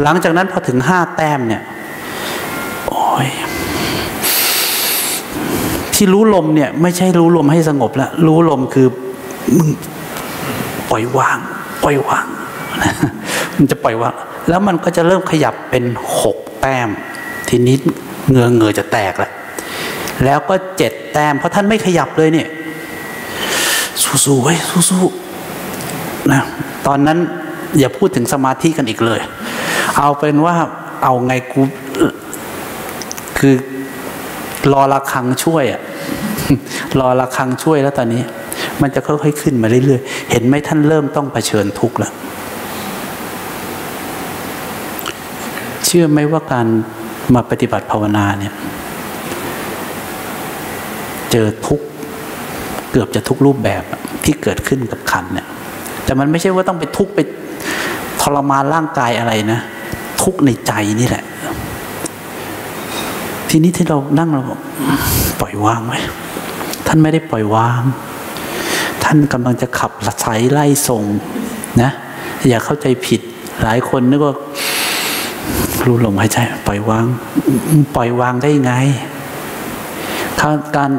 [0.03, 1.63] หลังจากนั้นพอถึงห้าแต้มเนี่ย
[2.89, 3.29] โอ้ย
[5.95, 8.87] ที่รู้ลมเนี่ย ไม่ใช่รู้ลมให้สงบแล้วรู้ลมคือ
[9.57, 9.69] มึง
[10.91, 11.39] ปล่อยวาง
[11.85, 12.27] ปล่อยวาง
[13.57, 14.13] มันจะปล่อยวาง
[14.49, 15.85] แล้วมันก็จะเริ่มขยับเป็น
[16.21, 16.89] หกแต้ม
[17.49, 17.77] ทีนี้
[18.31, 19.33] เงือเงือจะแตกแล้ว
[20.25, 22.49] แล้วก็เจ็ดแต้ม เพราะท่านไม่ขยับเลยเนี่ย
[24.25, 24.55] สู้ๆไว้
[24.91, 26.43] สู้ๆนะ
[26.87, 27.19] ตอนนั้น
[27.79, 29.21] อย่าพูดถึงสมาธิกันอีกเลย
[29.99, 30.55] เอาเป็นว่า
[31.03, 31.61] เอาไงกู
[33.39, 33.55] คือ
[34.73, 35.81] รอระคังช่วยอะ
[37.01, 38.23] รอระคังช่วยแล้วตอนนี้
[38.83, 42.13] มันจะค่อยๆขึ้นมาเรื่อยๆ เห็นไหมท่านเริ่มต้องเผชิญทุกข์แล้ว
[45.87, 46.67] เชื่อไหมว่าการ
[47.35, 48.55] มาปฏิบัติภาวนาเนี่ย
[51.37, 51.81] เจอทุก
[52.91, 53.83] เกือบจะทุกรูปแบบ
[54.25, 55.47] ที่เกิดขึ้นกับขันเนี่ย
[56.05, 57.21] แต่มันไม่ใช่ว่าต้องไปทุกไป
[58.21, 59.61] ทรมานร่างกายอะไรนะ
[60.23, 61.25] ทุกในใจนี่แหละ
[63.51, 64.43] ทีนี้ที่เรานั่งเรา
[65.41, 65.99] ปล่อยวางไว้
[66.87, 67.81] ท่านไม่ได้ปล่อยวาง
[69.05, 69.91] ท่านกำลังจะขับ
[70.25, 71.03] สายไล่ส่ง
[71.83, 71.91] นะ
[72.49, 73.21] อย่าเข้าใจผิด
[73.63, 74.35] หลายคนนึกว่า
[75.85, 77.05] รู้ลมหายใจปล่อยวาง
[77.97, 78.75] ปล่อยวางได้ไง
[80.77, 80.91] การ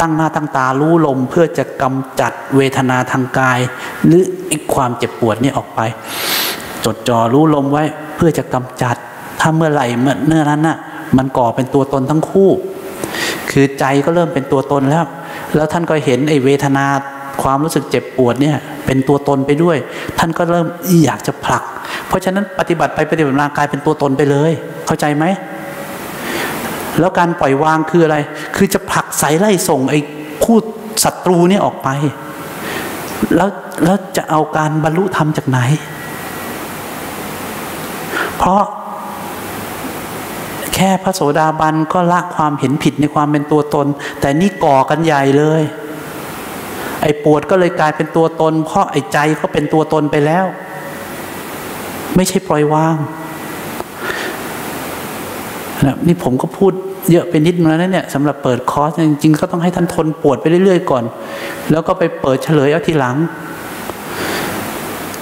[0.00, 3.58] ตั้งหน้าตั้งตารู้ลมเพื่อจะกำจัดเวทนาทางกาย
[4.06, 5.80] หรืออีกความเจ็บปวดนี่ออกไป
[6.84, 7.84] จดจ่อรู้ลมไว้
[8.16, 8.96] เพื่อจะกำจัด
[9.40, 10.76] ถ้าเมื่อไหร่เมื่อเนื่อนั้นน่ะ
[11.16, 12.50] มันก่อเป็นตัวตนทั้งคู่
[13.50, 15.04] คือใจก็เริ่มเป็นตัวตนแล้ว
[15.56, 16.86] แล้วท่านก็เห็นไอ้เวทนา
[17.42, 19.76] ความรู้สึกเจ็บปวดเนี่ยเป็นตัวตนไปด้วย
[20.18, 20.66] ท่านก็เริ่ม
[21.04, 21.62] อยากจะผลัก
[22.08, 24.52] เพราะฉะนั้นปฏิบัติไปปฏิบัติมากลายเป็นตัวตนไปเลย
[24.86, 25.24] เข้าใจไหม
[26.98, 28.16] แล้วการปล่อยวางคืออะไร
[28.56, 29.98] คือจะผลักสายไล่ส่งไอ้
[30.44, 30.58] คู่
[31.04, 31.88] ศัตรูนี่ออกไป
[33.36, 33.50] แล้ว
[33.84, 35.58] แล้วจะเอาการบรรลุธรรมจากไหน
[38.38, 38.62] เพราะ
[40.74, 43.86] แค่พระโสดาบันก็ละความเห็นผิดในความเป็นตัวตน
[44.20, 45.62] แต่นี่ก่อกันใหญ่เลย
[47.02, 50.46] ไอ้ปวดก็เลยกลายเป็นตัวตน เพราะไอ้ใจก็เป็นตัวตนไปแล้ว
[52.16, 52.96] ไม่ใช่ปล่อยวาง
[55.86, 56.72] นะนี่ผมก็พูด
[57.10, 61.04] เยอะเป็นนิดนึงแล้วเนี่ยสำหรับเปิดคอร์สจริงๆก็ต้องให้ท่านทนปวดไปเรื่อยๆก่อน
[61.70, 63.16] แล้วก็ไปเปิดเฉลยเอาทีหลัง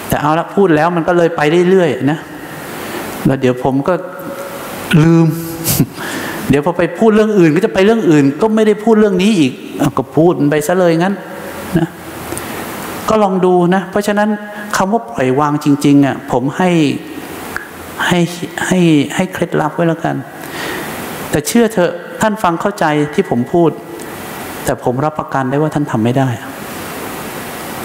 [0.09, 1.41] แต่เอาละพูดแล้วมันก็เลยไป
[1.71, 2.19] เรื่อยๆนะ
[3.27, 3.95] แล้วเดี๋ยวผมก็
[5.03, 5.27] ลืม
[6.49, 9.53] เดี๋ยวพอไปพูดเรื่องอื่น ก็จะไปเรื่องอื่น ก็ไม่ได้พูดเรื่องนี้อีก
[9.99, 11.15] ก็พูดไปซะเลยงั้น
[11.79, 11.89] นะ
[13.09, 14.29] ก็ลองดูนะ เพราะฉะนั้น
[14.77, 16.71] คำว่าปล่อยวางจริงๆอะผมให้
[18.07, 18.19] ให้
[18.67, 18.79] ให้
[19.15, 20.17] ให้เคล็ดลับไว้แล้วกัน
[21.31, 23.71] แต่เชื่อเถอะท่านฟังเข้าใจที่ผมพูด
[24.65, 26.29] แต่ผมรับประกันได้ว่าท่านทำไม่ได้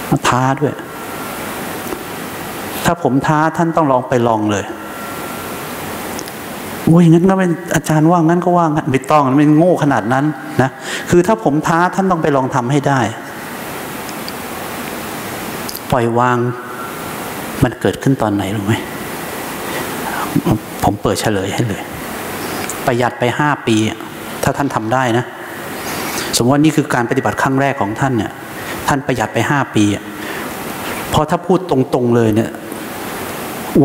[0.10, 0.73] มาท้าด้วย
[2.86, 4.65] ถ้าผมท้าท่านต้องลองไปลองเลย
[6.84, 10.25] โอ้ยงั้นก็เป็นอาจารย์ว่างั้นก็ว่างั้นไม่ต้องไม่โง่ขนาดนั้น
[10.62, 10.69] นะ
[11.10, 12.99] คือถ้าผมท้าท่านต้องไปลองทำให้ได้
[15.91, 16.38] ปล่อยวาง
[17.63, 18.73] มันเกิดขึ้นตอนไหนรู้ไหม
[20.84, 21.82] ผมเปิดเฉลยให้เลย
[22.87, 23.75] ประหยัดไปห้าปี
[24.43, 25.25] ถ้าท่านทำได้นะ
[26.35, 28.31] สมมติว่านี่คือการปฏิบัติครั้งแรกของท่านเนี่ย
[28.87, 29.85] ท่านประหยัดไปห้าปี
[31.13, 32.51] พราะถ้าพูดตรงๆเลยเนี่ย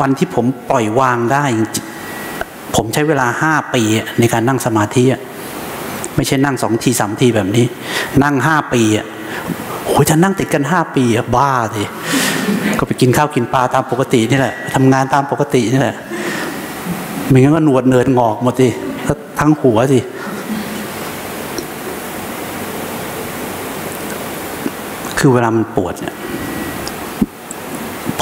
[0.00, 1.44] วันที่ผมปล่อยวางได้
[2.76, 3.82] ผมใช้เวลาห้าปี
[4.18, 5.04] ในการนั่งสมาธิ
[6.16, 7.64] ไม่ใช่นั่งสองทีสามทีแบบนี้
[8.22, 9.06] นั่งห้าปีอะ
[9.86, 11.84] โอ้ยจะนั่งติดกันห้าปีอะบ้าสิ
[12.78, 15.96] ก็ไปกินข้าวกินปลาตามปกตินี่แหละทำงานตามปกตินี่แหละ
[17.28, 18.68] ไม่งั้นก็หนวดเนินงอกหมดสิ
[19.38, 19.98] ทั้งหัวสิ
[25.18, 26.14] คือเวลามันปวดเนี่ย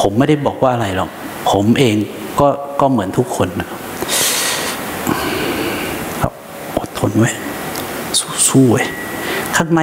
[0.01, 1.11] ผมไม่ได้บอกว่าอะไรหรอก
[1.51, 1.97] ผมเอง
[2.41, 2.49] ก็
[2.81, 3.69] ก็เหมือนทุกคนนะ
[6.21, 6.33] ครับ
[6.79, 7.31] อดทนไว้
[8.49, 8.83] สู้ๆไว้
[9.57, 9.81] ข้างใน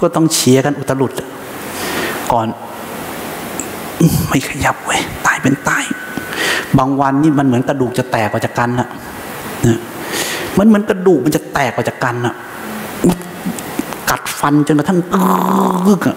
[0.00, 1.12] ก็ต้องเชียร์กันอุตลุด
[2.32, 2.46] ก่อน
[4.28, 5.84] ไม่ขยับเว้ยตายเป็นตาย
[6.78, 8.88] บางวันนี่มันเหมือนกระดูกจะแตกออกจากกันนะนะ
[10.58, 12.34] มันเหมือนกระดูกมันจะแตกออกจากกันอะ
[14.10, 15.00] กัดฟันจนกระทั่ง
[15.86, 16.16] กึกอะ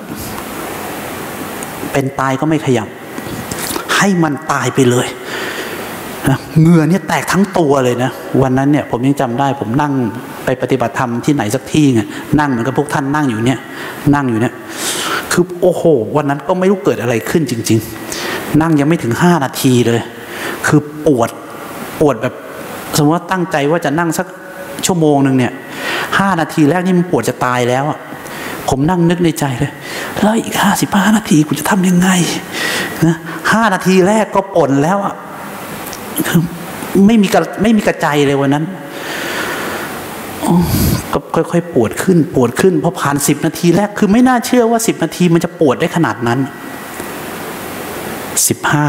[1.92, 2.88] เป็นตายก็ไม่ขยับ
[3.98, 5.08] ให้มันตายไปเลย
[6.30, 9.94] นะเงื่อเนี่ยแตกทั้งตัวเลยนะ วันนั้นเนี่ยผมยังจำได้ ผมนั่ง
[10.46, 12.02] ไปปฏิบัติธรรมที่ไหนสักที่ไง
[12.40, 13.60] นั่งเหมือนกับพวกท่านนั่งอยู่เนี่ย
[14.16, 14.54] นั่งอยู่เนี่ย
[15.32, 15.84] คือโอ้โห
[16.16, 17.80] วันนั้นก็ไม่รู้เกิดอะไรขึ้นจริง
[18.20, 20.02] ๆ นั่งยังไม่ถึงห้านาทีเลย
[20.68, 21.30] คือปวด
[22.00, 22.34] ปวดแบบ
[22.98, 24.28] สมมติว่าตั้งใจว่าจะนั่งสัก
[24.86, 25.54] ชั่วโมงหนึ่งเนี่ย
[26.20, 28.00] ห้านาทีแรกนี่มันปวดจะตายแล้วอะ
[28.70, 29.72] ผมนั่งนึกในใจเลย
[30.22, 32.10] แล้วอีกห้าสิบห้านาทีกูจะทำยังไง
[33.06, 33.16] นะ
[33.52, 35.16] ห้านาทีแรกก็ปนแล้วอะ
[36.28, 36.42] คือ
[37.08, 38.66] ไม่มีกระไม่มีกระใจเลยวันนั้น
[41.14, 41.20] ก็
[41.52, 46.40] ค่อยๆปวดขึ้น ปวดขึ้นพอผ่านสิบนาทีแรกคือไม่น่าเชื่อว่าสิบนาทีมันจะปวดได้ขนาดนั้น
[48.48, 48.88] สิบห้า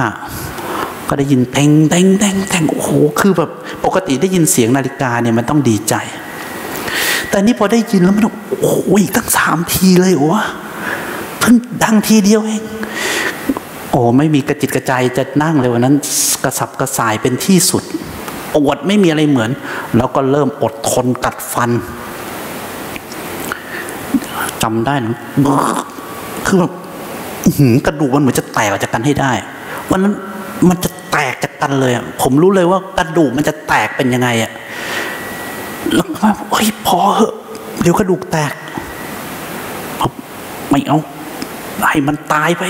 [1.09, 2.91] ก็ได้ยินเต็งเต็งเต็งเต็งโอ้โห
[3.21, 3.51] คือแบบ
[3.85, 5.95] ปกติได้ยินเสียงนาฬิกาเนี่ยมันต้องดีใจ
[7.31, 8.25] แต่นี่พอได้ยินแล้วมัน
[8.61, 10.45] โอ้โหอีกตั้งสามทีเลยวะ
[11.41, 11.55] เพิ่ง
[11.85, 12.63] ดังทีเดียวเอง
[13.91, 15.95] โอ้ไม่มีกระจิตกระใจจะนั่งเลยวันนั้น
[16.45, 17.83] กระสับกระส่ายเป็นที่สุด
[18.55, 19.51] ปวดไม่มีอะไรเหมือน
[19.97, 21.71] แล้วก็เริ่มอดทนกัดฟัน
[24.63, 25.15] จำได้นะ
[26.47, 26.73] คือแบบ
[27.87, 29.33] กระดูกมันเหมือนจะแตกออกจากกันให้ได้
[29.91, 30.15] วันนั้น
[30.69, 31.93] มันจะ แตกจากกันเลย
[32.23, 34.53] ผมรู้เลยว่ากระดูกมันจะแตกเป็นยังไงอะ
[35.95, 37.35] แล้วว่าเฮ้ยพอเหอะ
[37.81, 38.53] เดี๋ยวกระดูกแตก
[40.71, 40.99] ไม่เอา
[41.89, 42.65] ให้มันตายไป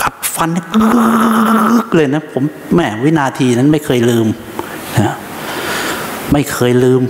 [0.00, 2.42] กัดฟันกึกเลยนะ ผม
[2.72, 4.26] แหมวินาทีนั้นไม่เคยลืม
[5.06, 5.16] นะ
[6.32, 7.02] ไม่เคยลืม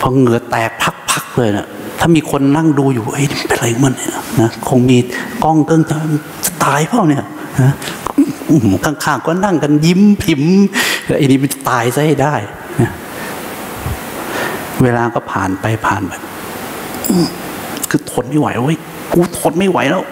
[0.00, 0.70] พอเหงื่อแตก
[1.10, 1.66] พักๆเลยนะ
[2.00, 4.98] ถ้ามีคนนั่งดูอยู่เอ้ยเป็นไรมันเนี่ยนะคงมี
[5.44, 5.82] กล้องเกิ้ง
[6.44, 7.24] จะตายเปล่าเนี่ย
[7.62, 7.72] นะ
[8.84, 10.54] ข้างๆก็นั่งกันยิ้มพิมพ์
[11.16, 12.34] ไอ้นี่มันตายซะให้ได้
[14.82, 16.12] เวลาก็ผ่านไปผ่านไป
[17.90, 18.78] คือทนไม่ไหวเว้ย
[19.12, 20.02] กูทนไม่ไหวแล้ว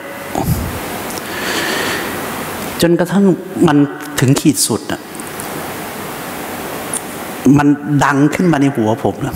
[2.83, 3.25] จนกระทั่ง
[3.67, 3.77] มัน
[4.21, 5.01] ถึงขีดสุดอะ
[7.59, 7.69] มัน
[8.05, 9.35] ดังขึ้นมาในหัวผมนะ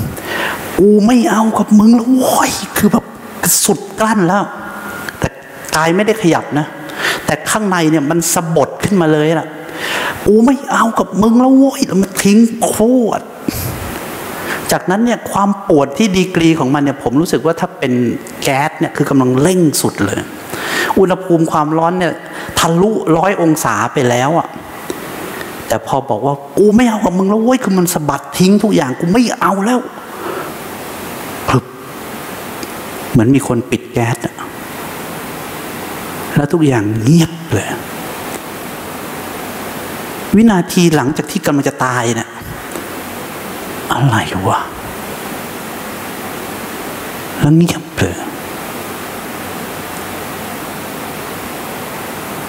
[0.79, 3.05] กูไม่เอากับมึงแล้วโว้ยคือแบบ
[3.65, 4.45] สุดกลั้นแล้ว
[5.19, 5.29] แต่
[5.77, 6.67] กายไม่ได้ขยับนะ
[7.29, 9.47] แต่ข้างในเนี่ยมันสะบดขึ้นมาเลยล่ะ
[10.27, 12.75] กูไม่เอากับมึงแล้วโว้ยแล้วมันทิ้งโค
[13.19, 13.25] ตร
[14.73, 17.93] จากนั้นเนี่ยความปวดที่ดีกรีของมันเนี่ยผมรู้สึกว่าถ้าเป็น
[18.43, 20.19] แก๊สเนี่ยคือกำลังเร่งสุดเลย
[20.99, 22.13] อุณหภูมิความร้อนเนี่ย
[22.59, 24.49] ทะลุร้อยองศาไปแล้วอะ
[25.69, 29.81] แต่พอบอกว่ากูไม่เอากับมึงแล้วเว้ยคือมันสะบัดทิ้งทุกอย่างกูไม่เอาแล้ว
[33.11, 34.35] เหมือนมีคนปิดแก๊สอะ
[36.39, 37.69] แล้วทุกอย่างเงียบเลย
[40.37, 42.31] วินาทีหลังจากที่กำลังจะตายเนะี่ย
[43.93, 44.17] อะไร
[44.49, 44.61] วะ
[47.41, 48.17] แล้วเงียบเลย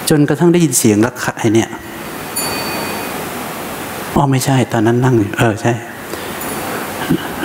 [0.08, 1.70] จนกระทั่งได้ยินเสียงรักขายเนี่ย
[4.14, 5.72] อ๋อไม่ใช่ ตอนนั้นนั่งอยู่เออใช่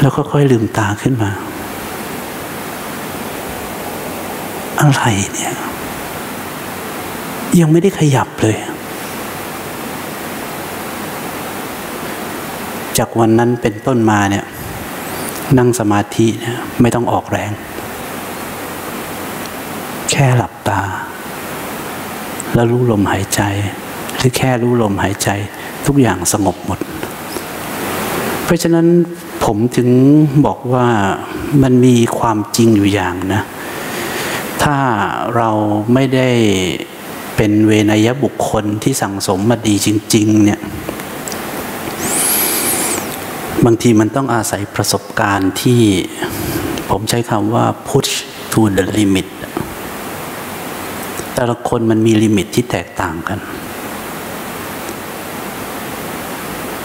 [0.02, 1.30] แล้วก็ค่อยลืมตาขึ้นมา
[4.82, 5.04] อะไร
[5.36, 5.56] เนี่ย
[7.60, 8.58] ยังไม่ได้ขยับเลย
[12.97, 14.45] จากวันนั้นเป็นต้นมาเนี่ย
[15.58, 17.51] นั่งสมาธิเนี่ยไม่ต้องออกแรง
[20.12, 20.82] แค่หลับตา
[22.53, 23.41] แล้วรู้ลมหายใจ
[24.18, 25.30] หรือแค่รู้ลมหายใจ
[25.86, 26.80] ทุกอย่างสงบหมด
[28.43, 28.88] เพราะฉะนั้น
[29.43, 29.89] ผมถึง
[30.45, 30.88] บอกว่า
[31.64, 33.41] มันมีความจริงอยู่อย่างนะ
[34.64, 34.78] ถ้า
[35.36, 35.49] เรา
[35.93, 36.30] ไม่ได้
[37.36, 40.59] เป็นเวนยบุคคลที่สั่งสมมาดีจริง ๆ เนี่ย
[43.65, 45.81] บางทีมันต้องอาศัยประสบการณ์ที่
[46.89, 48.11] ผมใช้คำว่า push
[48.51, 49.27] to the limit
[51.33, 53.39] แต่ละคนมันมีลิมิตที่แตกต่างกัน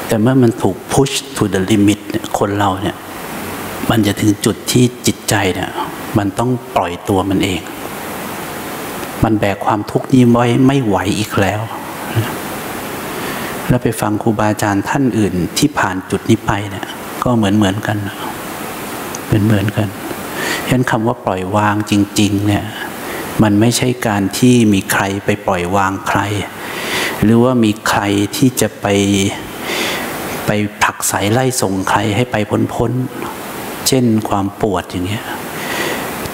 [0.07, 2.97] แต่เมื่อมันถูก push to the limit เนี่ยคนเราเนี่ย
[3.91, 5.71] มันจะถึงจุดที่จิตใจเนี่ย
[6.19, 7.61] มันต้องปล่อยตัวมันเอง
[9.25, 11.61] มันแบกความทุกข์นี้ไว้ไม่ไหวอีกแล้ว
[13.69, 16.87] แล้วไปฟังครูบาอาจารย์ท่านอื่นที่ผ่านจุดนี้ไปเนี่ย
[17.25, 17.97] ก็เหมือนเหมือนกัน
[19.27, 19.89] เหมือนเหมือนกัน
[20.67, 22.65] ฉะนั้นคำว่าปล่อยวางจริง ๆ เนี่ย
[23.43, 26.21] มันไม่ใช่การที่มีใครไปปล่อยวางใคร
[27.23, 28.03] หรือว่ามีใคร
[28.37, 28.87] ที่จะไป
[30.47, 30.51] ไป
[30.83, 32.93] ผลักไสไล่ส่งใครให้ไปพ้นพ้น
[33.89, 35.25] เช่นความปวดอย่างเงี้ย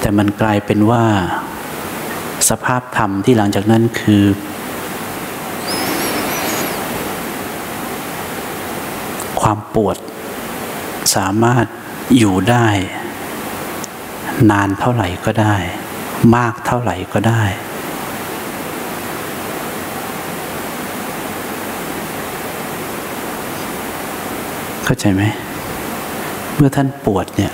[0.00, 1.04] แต่มันกลายเป็นว่า
[2.50, 4.24] สภาพธรรมที่หลังจากนั้นคือ
[9.40, 9.96] ความปวด
[11.14, 11.66] สามารถ
[12.16, 12.66] อยู่ได้
[14.50, 15.56] นานเท่าไหร่ก็ได้
[16.36, 17.42] มากเท่าไหร่ก็ได้
[24.84, 25.22] เข้าใจไหม
[26.56, 27.52] เมื่อท่านปวดเนี่ย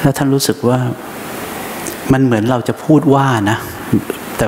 [0.00, 0.78] แล้วท่านรู้สึกว่า
[2.12, 3.58] มันเหมือนเราจะพูดว่านะ
[4.36, 4.46] แต่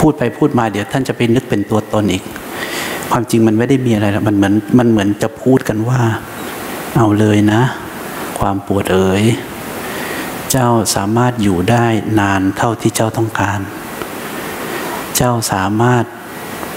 [0.00, 2.24] พูดไปพูดมาเดี๋ยวท่านจะไปนึกเป็นตัวตนอีก
[3.10, 6.00] ความจริงมันไม่ได้มีอะไรแล้วมันเหมือนมันเหมือนจะพูดกันว่า
[6.96, 7.62] เอาเลยนะ
[8.38, 9.24] ความปวดเอ๋ย
[10.50, 11.86] เจ้าสามารถอยู่ได้
[12.20, 13.60] นานเท่าที่เจ้าต้องการ
[15.16, 16.04] เจ้าสามารถ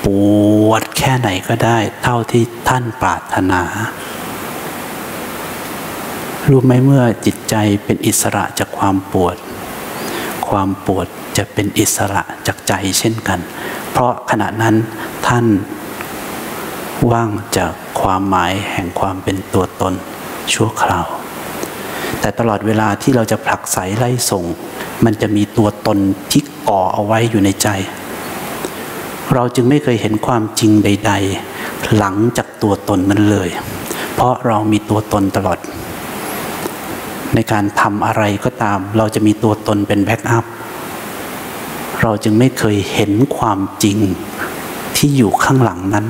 [0.05, 0.07] ป
[0.67, 3.61] วดแค่ไหนก็ได้ เท่าที่ท่านปรารถนา
[6.49, 9.35] รู้ไหมเมื่อจิตใจเป็นอิสระจากความปวด
[10.49, 13.39] ความปวดจะเป็นอิสระจากใจเช่นกัน
[13.91, 14.75] เพราะขณะนั้น
[15.27, 15.45] ท่าน
[17.11, 17.71] ว่างจาก
[18.01, 19.93] ความหมายแห่งความเป็นตัวตน
[20.53, 21.05] ชั่วคราว
[22.19, 24.43] แต่ตลอดเวลาที่เราจะผลักไสไล่ส่ง
[25.05, 25.97] มันจะมีตัวตน
[26.31, 27.67] ที่ก่อเอาไว้อยู่ในใจ
[29.33, 31.13] เราจึงไม่เคยเห็นความจริงใด
[31.51, 33.49] ๆ หลังจากตัวตนนั้นเลย
[34.15, 35.59] เพราะเรามีตัวตนตลอด
[37.35, 40.45] ในการทำอะไรก็ตาม เราจะมีตัวตนเป็น backup
[42.01, 43.97] เราจึงไม่เคยเห็นความจริง
[44.97, 46.07] ที่อยู่ข้างหลังนั้น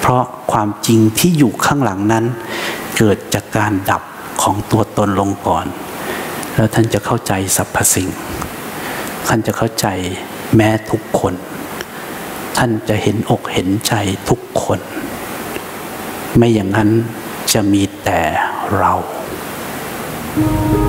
[0.00, 2.24] เพราะความจริงที่อยู่ข้างหลังนั้น
[2.96, 4.02] เกิดจากการดับ
[4.42, 5.66] ของตัวตนลงก่อน
[6.54, 8.08] แล้วท่านจะเข้าใจสรรพสิ่ง
[9.26, 9.86] ท่านจะเข้าใจ
[10.56, 11.34] แม้ทุกคน
[12.56, 13.94] ท่านจะเห็นอกเห็นใจ
[14.28, 14.80] ทุกคน
[16.36, 16.90] ไม่อย่างนั้น
[17.52, 18.20] จะมีแต่
[18.78, 18.92] เรา
[20.34, 20.83] thank you